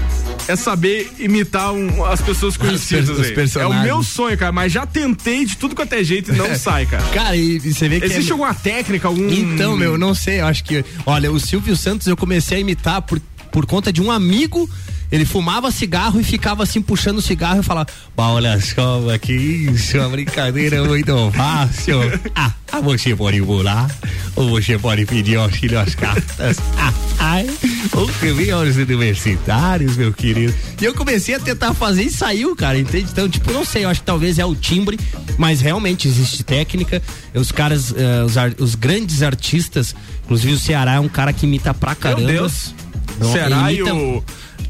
é 0.47 0.55
saber 0.55 1.11
imitar 1.19 1.71
um- 1.71 2.03
as 2.05 2.21
pessoas 2.21 2.57
conhecidas 2.57 3.09
os 3.09 3.27
aí. 3.27 3.61
É 3.61 3.65
o 3.67 3.83
meu 3.83 4.03
sonho, 4.03 4.37
cara, 4.37 4.51
mas 4.51 4.71
já 4.71 4.85
tentei 4.85 5.45
de 5.45 5.55
tudo 5.57 5.75
quanto 5.75 5.93
é 5.93 6.03
jeito 6.03 6.31
e 6.33 6.35
não 6.35 6.53
sai, 6.57 6.85
cara. 6.85 7.03
Cara, 7.13 7.35
e, 7.35 7.57
e 7.57 7.73
você 7.73 7.87
vê 7.87 7.99
que. 7.99 8.05
Existe 8.07 8.29
é... 8.29 8.31
alguma 8.31 8.53
técnica, 8.53 9.07
algum. 9.07 9.29
Então, 9.29 9.75
meu, 9.77 9.97
não 9.97 10.13
sei, 10.15 10.41
eu 10.41 10.45
acho 10.47 10.63
que. 10.63 10.83
Olha, 11.05 11.31
o 11.31 11.39
Silvio 11.39 11.75
Santos 11.75 12.07
eu 12.07 12.17
comecei 12.17 12.57
a 12.57 12.61
imitar 12.61 13.01
por, 13.01 13.21
por 13.51 13.65
conta 13.65 13.93
de 13.93 14.01
um 14.01 14.11
amigo. 14.11 14.69
Ele 15.11 15.25
fumava 15.25 15.71
cigarro 15.71 16.19
e 16.19 16.23
ficava 16.23 16.63
assim 16.63 16.81
puxando 16.81 17.17
o 17.17 17.21
cigarro 17.21 17.61
e 17.61 17.63
falava: 17.63 17.87
"Bah, 18.15 18.29
olha 18.29 18.59
só, 18.61 19.01
que 19.19 19.33
isso, 19.33 19.97
é 19.97 20.01
uma 20.01 20.09
brincadeira 20.09 20.83
muito 20.83 21.31
fácil. 21.35 21.99
Ah, 22.35 22.51
ah, 22.71 22.79
você 22.79 23.15
pode 23.15 23.41
pular, 23.41 23.89
ou 24.35 24.49
você 24.49 24.77
pode 24.77 25.05
pedir 25.07 25.37
auxílio 25.37 25.79
às 25.79 25.95
cartas. 25.95 26.57
Ah, 26.77 26.93
ai, 27.17 27.49
ou 27.93 28.07
também 28.19 28.51
aos 28.51 28.75
universitários, 28.75 29.97
meu 29.97 30.13
querido. 30.13 30.53
E 30.79 30.85
eu 30.85 30.93
comecei 30.93 31.33
a 31.35 31.39
tentar 31.39 31.73
fazer 31.73 32.03
e 32.03 32.11
saiu, 32.11 32.55
cara, 32.55 32.77
entende? 32.77 33.07
Então, 33.11 33.27
tipo, 33.27 33.51
não 33.51 33.65
sei, 33.65 33.85
eu 33.85 33.89
acho 33.89 34.01
que 34.01 34.05
talvez 34.05 34.37
é 34.37 34.45
o 34.45 34.53
timbre, 34.55 34.99
mas 35.37 35.59
realmente 35.59 36.07
existe 36.07 36.43
técnica. 36.43 37.01
Os 37.33 37.51
caras, 37.51 37.93
eh, 37.97 38.23
os, 38.23 38.37
ar- 38.37 38.53
os 38.59 38.75
grandes 38.75 39.23
artistas, 39.23 39.95
inclusive 40.25 40.53
o 40.53 40.59
Ceará 40.59 40.93
é 40.93 40.99
um 40.99 41.09
cara 41.09 41.33
que 41.33 41.45
imita 41.47 41.73
pra 41.73 41.95
caramba. 41.95 42.21
Meu 42.21 42.41
Deus. 42.41 42.75
Não, 43.19 43.31
e 43.69 43.73
imita- 43.73 43.93
o. 43.95 44.23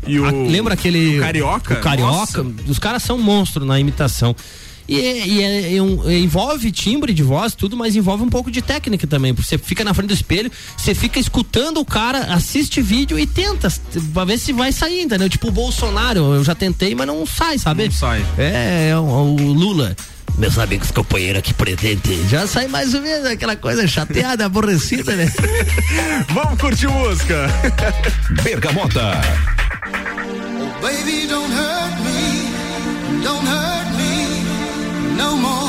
E 0.08 0.20
o. 0.20 0.26
a- 0.26 0.32
lembra 0.32 0.74
aquele. 0.74 1.18
o 1.20 1.22
Carioca? 1.22 1.74
O 1.76 1.82
Carioca. 1.82 2.46
Os 2.68 2.80
caras 2.80 3.04
são 3.04 3.18
monstros 3.18 3.68
na 3.68 3.80
imitação. 3.80 4.36
E, 4.88 5.00
é- 5.00 5.28
e 5.28 5.44
é- 5.44 5.76
é 5.76 5.82
um- 5.84 6.10
envolve 6.10 6.72
timbre 6.72 7.14
de 7.14 7.22
voz, 7.22 7.54
tudo, 7.54 7.78
mas 7.78 7.96
envolve 7.96 8.24
um 8.24 8.30
pouco 8.30 8.50
de 8.50 8.60
técnica 8.60 9.06
também. 9.06 9.36
Porque 9.36 9.48
você 9.48 9.56
fica 9.60 9.84
na 9.84 9.94
frente 9.94 10.08
do 10.08 10.14
espelho, 10.16 10.52
você 10.76 10.96
fica 10.96 11.20
escutando 11.20 11.80
o 11.80 11.86
cara, 11.86 12.34
assiste 12.34 12.82
vídeo 12.82 13.20
e 13.20 13.28
tenta 13.28 13.72
pra 14.14 14.26
ver 14.26 14.40
se 14.40 14.52
vai 14.52 14.72
sair, 14.72 15.02
entendeu? 15.04 15.30
Tipo 15.30 15.50
o 15.50 15.52
Bolsonaro, 15.52 16.34
eu 16.34 16.44
já 16.44 16.56
tentei, 16.56 16.96
mas 16.96 17.06
não 17.06 17.24
sai, 17.24 17.60
sabe? 17.60 17.86
Não 17.86 17.92
sai. 17.92 18.26
É, 18.36 18.90
é 18.92 18.98
o, 18.98 19.02
o 19.04 19.54
Lula. 19.54 19.96
Meus 20.38 20.58
amigos 20.58 20.92
companheiros 20.92 21.40
aqui 21.40 21.54
presente. 21.54 22.28
Já 22.30 22.48
sai 22.48 22.68
mais 22.68 22.94
ou 22.94 23.02
menos 23.02 23.26
aquela 23.26 23.56
coisa 23.56 23.88
chateada, 23.88 24.46
aborrecida, 24.46 25.16
né? 25.16 25.32
Vamos 26.30 26.60
curtir 26.60 26.88
música. 26.88 27.48
Bergamota. 28.44 29.22
Baby, 30.82 31.28
don't 31.28 31.52
hurt 31.52 32.00
me, 32.00 33.22
don't 33.24 33.46
hurt 33.46 33.92
me 33.98 35.16
no 35.18 35.36
more. 35.38 35.69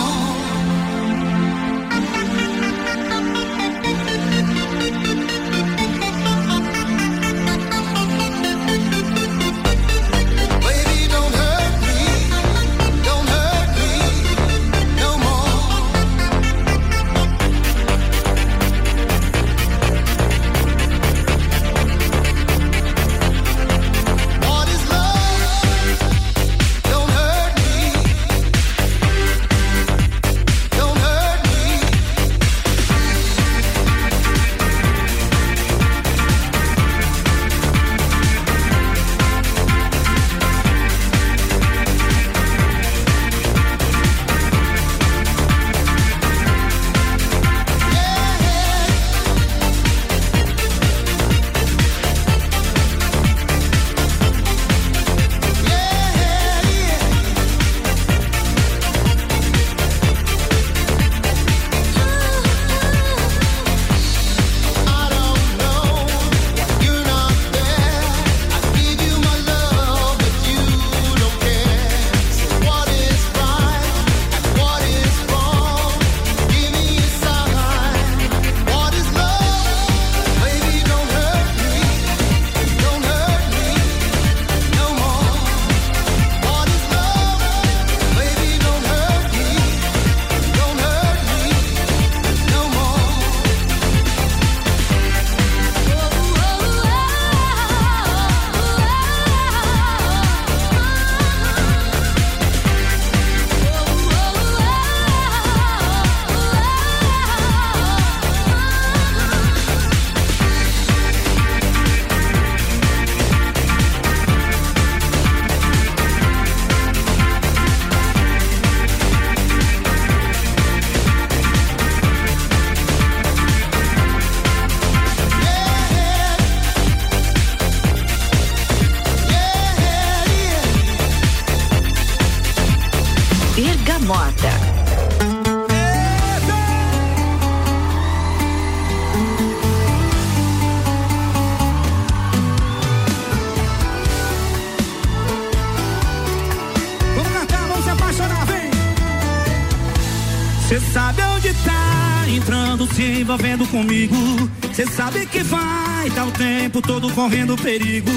Sabe 155.11 155.27
que 155.27 155.43
vai, 155.43 156.09
tá 156.11 156.25
o 156.25 156.31
tempo 156.31 156.81
todo 156.81 157.13
correndo 157.13 157.57
perigo. 157.57 158.13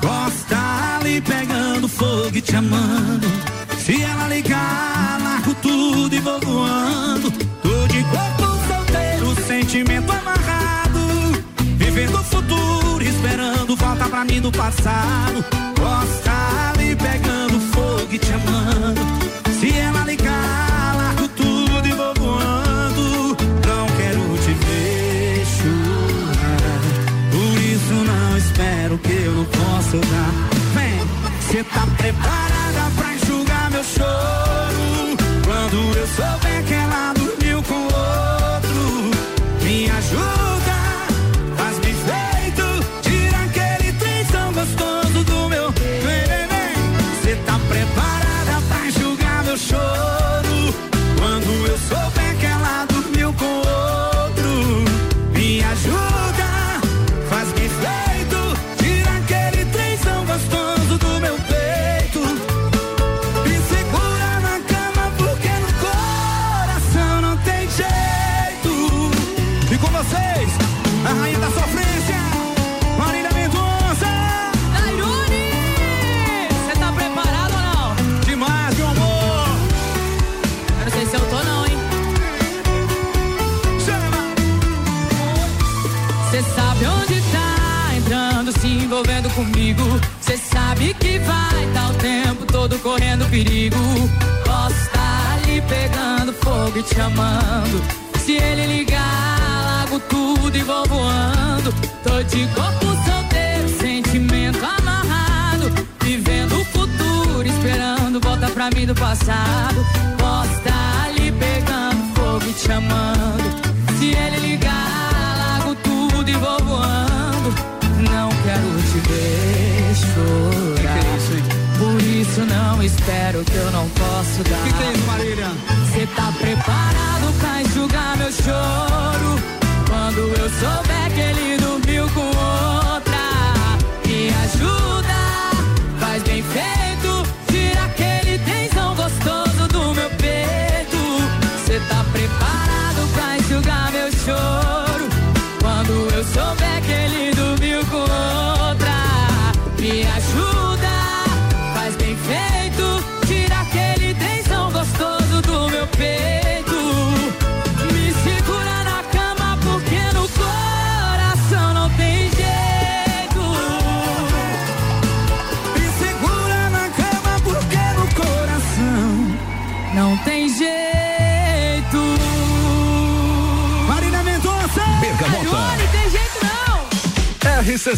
Gosta 0.00 0.98
ali 0.98 1.20
pegando 1.20 1.86
fogo 1.86 2.30
e 2.34 2.40
te 2.40 2.56
amando. 2.56 3.28
Se 3.78 4.02
ela 4.02 4.28
ligar, 4.28 5.20
largo 5.22 5.54
tudo 5.56 6.14
e 6.14 6.20
vou 6.20 6.40
voando. 6.40 7.30
Tô 7.30 7.86
de 7.88 8.02
corpo 8.04 8.44
solteiro, 8.66 9.46
sentimento 9.46 10.10
amarrado. 10.10 11.00
Vivendo 11.76 12.18
o 12.18 12.24
futuro, 12.24 13.04
esperando 13.04 13.76
volta 13.76 14.08
pra 14.08 14.24
mim 14.24 14.40
do 14.40 14.50
passado. 14.50 15.44
Gosta 15.78 16.32
ali 16.74 16.96
pegando 16.96 17.60
fogo 17.72 18.08
e 18.10 18.18
te 18.18 18.32
amando. 18.32 19.00
Se 19.60 19.70
ela 19.70 20.04
ligar, 20.04 20.94
largo 20.96 21.11
dar. 29.98 30.32
Vem, 30.74 30.98
cê 31.50 31.64
tá 31.64 31.86
preparada 31.96 32.90
pra 32.96 33.14
enxugar 33.14 33.70
meu 33.70 33.84
choro? 33.84 35.16
Quando 35.44 35.98
eu 35.98 36.06
souber 36.06 36.64
que 36.66 36.74
ela 36.74 37.12
dormiu 37.14 37.62
com 37.62 37.84
outro, 37.84 39.10
me 39.62 39.90
ajuda, 39.90 40.41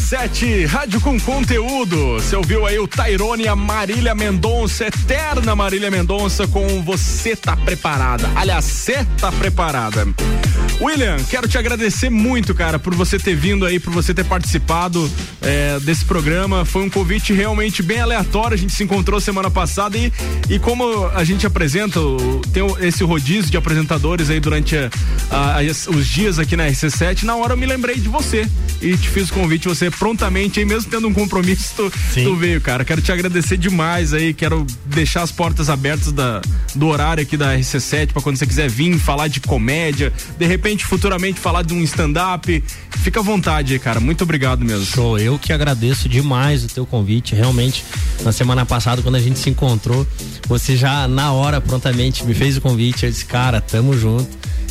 RC7, 0.05 0.67
rádio 0.67 1.01
com 1.01 1.19
conteúdo. 1.19 2.15
Você 2.15 2.37
ouviu 2.37 2.67
aí 2.67 2.79
o 2.79 2.87
Tairone, 2.87 3.49
a 3.49 3.57
Marília 3.57 4.15
Mendonça, 4.15 4.87
eterna 4.87 5.57
Marília 5.57 5.91
Mendonça 5.91 6.47
com 6.47 6.83
Você 6.83 7.35
Tá 7.35 7.57
Preparada. 7.57 8.31
Aliás, 8.37 8.65
você 8.67 9.03
tá 9.19 9.33
preparada. 9.33 10.07
William, 10.81 11.17
quero 11.31 11.47
te 11.49 11.57
agradecer 11.57 12.11
muito, 12.11 12.53
cara, 12.55 12.79
por 12.81 12.95
você 12.95 13.17
ter 13.19 13.35
vindo 13.35 13.65
aí, 13.65 13.79
por 13.79 13.93
você 13.93 14.13
ter 14.13 14.25
participado 14.25 15.09
é, 15.41 15.79
desse 15.81 16.05
programa. 16.05 16.65
Foi 16.65 16.83
um 16.83 16.91
convite 16.91 17.33
realmente 17.33 17.81
bem 17.83 18.01
aleatório. 18.01 18.55
A 18.55 18.59
gente 18.59 18.73
se 18.73 18.83
encontrou 18.83 19.21
semana 19.21 19.51
passada 19.51 19.97
e, 19.97 20.13
e 20.51 20.59
como 20.59 21.07
a 21.15 21.23
gente 21.23 21.47
apresenta, 21.47 22.01
tem 22.53 22.63
esse 22.87 23.05
rodízio 23.05 23.51
de 23.51 23.57
apresentadores 23.57 24.29
aí 24.31 24.41
durante 24.41 24.77
a- 24.77 24.91
a- 25.59 25.91
os 25.97 26.07
dias 26.09 26.39
aqui 26.41 26.57
na 26.57 26.67
RC7, 26.67 27.23
na 27.23 27.37
hora 27.37 27.53
eu 27.55 27.57
me 27.57 27.67
lembrei 27.67 27.95
de 27.97 28.09
você 28.09 28.47
e 28.83 28.97
te 28.97 29.09
fiz 29.09 29.31
o 29.31 29.33
convite. 29.33 29.69
Você 29.69 29.91
prontamente, 29.91 30.59
aí 30.59 30.67
mesmo 30.67 30.91
tendo 30.91 31.07
um 31.09 31.15
compromisso, 31.15 31.73
tu, 31.77 31.93
tu 32.25 32.35
veio, 32.37 32.61
cara. 32.61 32.85
Quero 32.85 33.01
te 33.01 33.13
agradecer 33.13 33.57
demais 33.57 34.13
aí. 34.13 34.35
Quero 34.35 34.67
deixar 34.87 35.23
as 35.23 35.31
portas 35.33 35.71
abertas 35.71 36.11
da, 36.13 36.43
do 36.75 36.89
horário 36.89 37.23
aqui 37.23 37.37
da 37.37 37.57
RC7 37.57 38.13
pra 38.13 38.21
quando 38.21 38.37
você 38.37 38.47
quiser 38.47 38.69
vir 38.69 38.99
falar 38.99 39.29
de 39.29 39.41
comédia, 39.41 40.13
de 40.37 40.45
repente, 40.47 40.64
futuramente, 40.85 41.39
falar 41.39 41.63
de 41.63 41.75
um 41.75 41.83
stand-up. 41.83 42.65
Fica 43.03 43.21
à 43.21 43.23
vontade 43.23 43.79
cara. 43.79 44.01
Muito 44.01 44.25
obrigado 44.25 44.65
mesmo. 44.65 44.87
Show, 44.87 45.19
eu 45.19 45.39
que 45.39 45.53
agradeço 45.53 46.09
demais 46.09 46.65
o 46.65 46.69
teu 46.69 46.87
convite. 46.87 47.35
Realmente, 47.35 47.85
na 48.23 48.33
semana 48.33 48.65
passada, 48.65 49.03
quando 49.03 49.17
a 49.17 49.21
gente 49.21 49.39
se 49.39 49.51
encontrou, 49.51 50.07
você 50.49 50.77
já 50.77 51.07
na 51.07 51.33
hora 51.33 51.61
prontamente 51.61 52.25
me 52.25 52.33
fez 52.33 52.57
o 52.57 52.61
convite. 52.61 53.05
Eu 53.05 53.11
disse, 53.11 53.27
cara, 53.27 53.61
tamo 53.61 53.97
junto. 53.97 54.29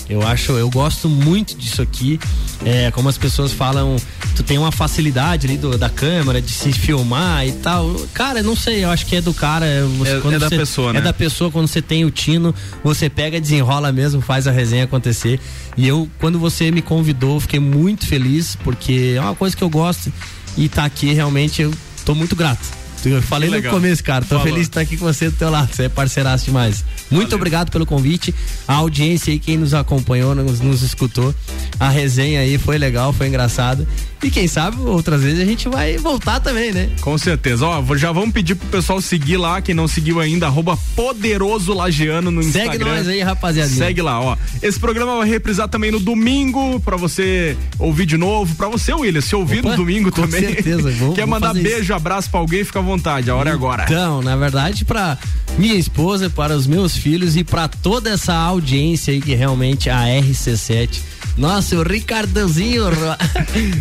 Eu 0.10 0.22
acho, 0.22 0.52
eu 0.54 0.70
gosto 0.70 1.08
muito 1.08 1.56
disso 1.56 1.82
aqui. 1.82 2.20
É, 2.66 2.92
como 2.92 3.08
as 3.10 3.18
pessoas 3.18 3.52
falam, 3.54 3.96
tu 4.36 4.44
tem 4.44 4.58
uma 4.58 4.72
facilidade 4.72 5.48
ali 5.48 5.58
do- 5.58 5.78
da 5.78 5.90
câmera 5.90 6.42
de 6.42 6.52
se 6.52 6.72
filmar 6.74 7.48
e 7.48 7.54
tal. 7.54 7.94
Cara, 8.14 8.44
não 8.44 8.56
sei, 8.56 8.84
eu 8.84 8.90
acho 8.90 9.06
que 9.06 9.16
é 9.16 9.22
do 9.22 9.34
cara. 9.34 9.66
Você, 9.98 10.12
É- 10.12 10.36
é 10.36 10.40
da 10.40 10.50
você- 10.50 10.58
pessoa, 10.58 10.90
É 10.90 10.94
né? 10.94 11.02
da 11.02 11.14
pessoa, 11.14 11.50
quando 11.50 11.68
você 11.68 11.82
tem 11.82 12.04
o 12.06 12.12
tino, 12.12 12.54
você 12.84 13.10
pega, 13.10 13.40
desenrola 13.40 13.92
mesmo, 13.92 14.22
faz 14.22 14.46
a 14.46 14.52
resenha 14.52 14.84
acontecer. 14.84 15.40
E 15.78 15.88
eu, 15.88 16.08
quando 16.20 16.38
você 16.38 16.70
me 16.70 16.82
convidou, 16.82 17.40
fiquei 17.40 17.60
muito 17.60 18.06
feliz, 18.06 18.56
porque 18.64 19.14
é 19.18 19.22
uma 19.22 19.36
coisa 19.36 19.56
que 19.56 19.64
eu 19.64 19.70
gosto 19.70 20.12
e 20.58 20.68
tá 20.68 20.84
aqui 20.86 21.14
realmente, 21.14 21.62
eu 21.62 21.74
tô 22.06 22.14
muito 22.14 22.36
grato. 22.36 22.62
Eu 23.06 23.22
falei 23.22 23.50
no 23.50 23.62
começo, 23.70 24.02
cara, 24.02 24.24
tô 24.24 24.30
Falou. 24.30 24.44
feliz 24.46 24.62
de 24.62 24.70
estar 24.70 24.80
aqui 24.80 24.96
com 24.96 25.04
você 25.06 25.30
do 25.30 25.36
teu 25.36 25.50
lado, 25.50 25.76
você 25.76 25.84
é 25.84 25.90
parceiraço 25.90 26.46
demais. 26.46 26.86
Muito 27.14 27.36
obrigado 27.36 27.70
pelo 27.72 27.86
convite, 27.86 28.34
a 28.68 28.74
audiência 28.76 29.32
aí, 29.32 29.40
quem 29.40 29.58
nos 29.58 29.74
acompanhou, 29.74 30.34
nos, 30.36 30.60
nos 30.60 30.82
escutou, 30.82 31.34
a 31.80 31.90
resenha 31.90 32.42
aí 32.42 32.58
foi 32.58 32.78
legal, 32.78 33.12
foi 33.14 33.28
engraçada 33.28 33.88
E 34.24 34.30
quem 34.32 34.48
sabe 34.48 34.78
outras 34.82 35.22
vezes 35.22 35.40
a 35.42 35.46
gente 35.46 35.68
vai 35.68 35.98
voltar 35.98 36.40
também, 36.40 36.72
né? 36.72 36.90
Com 37.02 37.18
certeza. 37.18 37.66
Ó, 37.66 37.84
já 37.98 38.12
vamos 38.12 38.32
pedir 38.32 38.56
pro 38.56 38.68
pessoal 38.70 39.02
seguir 39.02 39.36
lá, 39.38 39.62
quem 39.62 39.76
não 39.76 39.88
seguiu 39.88 40.20
ainda, 40.20 40.48
arroba 40.48 40.78
Poderoso 40.96 41.74
Lagiano 41.74 42.32
no 42.32 42.42
Segue 42.42 42.60
Instagram. 42.60 42.96
nós 42.96 43.08
aí, 43.08 43.22
rapaziada. 43.22 43.70
Segue 43.70 44.02
lá, 44.02 44.20
ó. 44.22 44.38
Esse 44.62 44.80
programa 44.80 45.18
vai 45.18 45.28
reprisar 45.28 45.68
também 45.68 45.92
no 45.92 46.00
domingo, 46.00 46.80
pra 46.80 46.96
você 46.96 47.58
ouvir 47.78 48.06
de 48.06 48.16
novo. 48.18 48.56
Pra 48.56 48.68
você, 48.70 48.94
William, 48.94 49.20
se 49.22 49.36
ouvir 49.36 49.60
Opa, 49.60 49.72
no 49.72 49.76
domingo 49.76 50.10
com 50.12 50.22
também. 50.22 50.40
certeza, 50.42 50.90
vou- 50.92 51.14
Quer 51.14 51.22
vou 51.22 51.30
mandar 51.32 51.54
beijo, 51.54 51.94
abraço 51.94 52.30
pra 52.30 52.40
alguém, 52.40 52.64
fica 52.64 52.80
à 52.80 52.82
vontade. 52.82 53.30
A 53.30 53.36
hora 53.36 53.50
é 53.50 53.54
agora. 53.54 53.84
Então, 53.84 54.22
na 54.22 54.36
verdade, 54.38 54.86
para 54.86 55.18
minha 55.58 55.76
esposa, 55.76 56.30
para 56.30 56.56
os 56.56 56.66
meus 56.66 56.96
filhos 57.04 57.36
e 57.36 57.44
para 57.44 57.68
toda 57.68 58.10
essa 58.12 58.34
audiência 58.34 59.14
aí 59.14 59.22
que 59.22 59.36
realmente 59.36 59.90
a 59.90 60.04
RC7. 60.06 61.02
Nossa, 61.38 61.76
o 61.76 61.84
Ricardãozinho. 61.84 62.84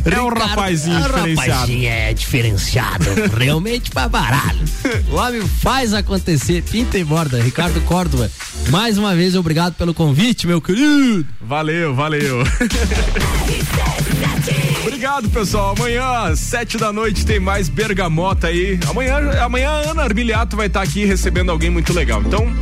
É 0.05 0.21
um 0.21 0.29
rapazinho 0.29 0.99
o 0.99 1.03
diferenciado. 1.03 1.51
rapazinho 1.53 1.89
é 1.89 2.13
diferenciado, 2.13 3.05
realmente 3.39 3.91
pra 3.91 4.09
baralho. 4.09 4.59
O 5.11 5.17
homem 5.17 5.43
faz 5.61 5.95
acontecer, 5.95 6.63
pinta 6.63 6.99
e 6.99 7.05
borda. 7.05 7.41
Ricardo 7.41 7.81
Córdova, 7.83 8.31
mais 8.71 8.99
uma 8.99 9.15
vez, 9.15 9.35
obrigado 9.37 9.75
pelo 9.75 9.95
convite, 9.95 10.47
meu 10.47 10.61
querido. 10.61 11.25
Valeu, 11.41 11.95
valeu. 11.95 12.43
Obrigado, 14.83 15.29
pessoal. 15.31 15.75
Amanhã, 15.77 16.05
às 16.29 16.39
sete 16.41 16.77
da 16.77 16.93
noite, 16.93 17.25
tem 17.27 17.41
mais 17.41 17.69
bergamota 17.69 18.47
aí. 18.49 18.79
Amanhã, 18.89 19.17
amanhã 19.43 19.69
a 19.71 19.91
Ana 19.91 20.03
Armiliato 20.03 20.57
vai 20.57 20.67
estar 20.69 20.81
aqui 20.83 21.05
recebendo 21.05 21.51
alguém 21.51 21.71
muito 21.71 21.93
legal. 21.93 22.23
Então, 22.25 22.53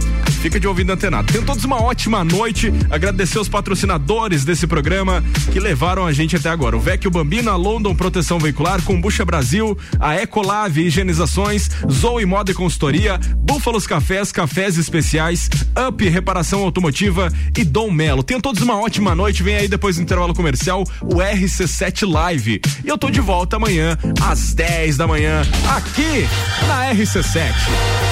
fica 0.41 0.59
de 0.59 0.66
ouvido 0.66 0.91
antenado. 0.91 1.30
Tenham 1.30 1.45
todos 1.45 1.64
uma 1.64 1.80
ótima 1.82 2.24
noite. 2.24 2.72
Agradecer 2.91 3.38
os 3.38 3.49
patrocinadores 3.49 4.45
desse 4.45 4.66
programa 4.66 5.22
que 5.53 5.61
levaram 5.61 6.07
a 6.07 6.12
gente 6.12 6.34
até 6.34 6.49
agora. 6.49 6.76
O 6.76 6.80
Vecchio 6.80 7.11
Bambina, 7.11 7.55
London 7.57 7.95
Proteção 7.95 8.38
Veicular, 8.38 8.82
Combucha 8.82 9.24
Brasil, 9.24 9.76
a 9.99 10.16
Ecolave 10.16 10.82
Higienizações, 10.82 11.68
Zoe 11.91 12.24
Moda 12.24 12.51
e 12.51 12.55
Consultoria, 12.55 13.20
Búfalos 13.36 13.86
Cafés, 13.86 14.32
Cafés 14.32 14.78
Especiais, 14.78 15.51
Up 15.88 16.09
Reparação 16.09 16.62
Automotiva 16.62 17.30
e 17.57 17.62
Dom 17.62 17.91
Melo. 17.91 18.22
Tenham 18.22 18.41
todos 18.41 18.62
uma 18.62 18.80
ótima 18.80 19.14
noite. 19.14 19.43
Vem 19.43 19.57
aí 19.57 19.68
depois 19.68 19.97
do 19.97 20.03
intervalo 20.03 20.34
comercial 20.34 20.84
o 21.03 21.16
RC7 21.16 22.11
Live. 22.11 22.62
E 22.82 22.88
eu 22.88 22.97
tô 22.97 23.11
de 23.11 23.20
volta 23.20 23.57
amanhã 23.57 23.99
às 24.22 24.55
10 24.55 24.97
da 24.97 25.07
manhã 25.07 25.43
aqui 25.76 26.26
na 26.66 26.95
RC7. 26.95 27.53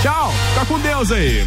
Tchau. 0.02 0.34
Fica 0.52 0.66
com 0.66 0.78
Deus 0.80 1.10
aí. 1.10 1.46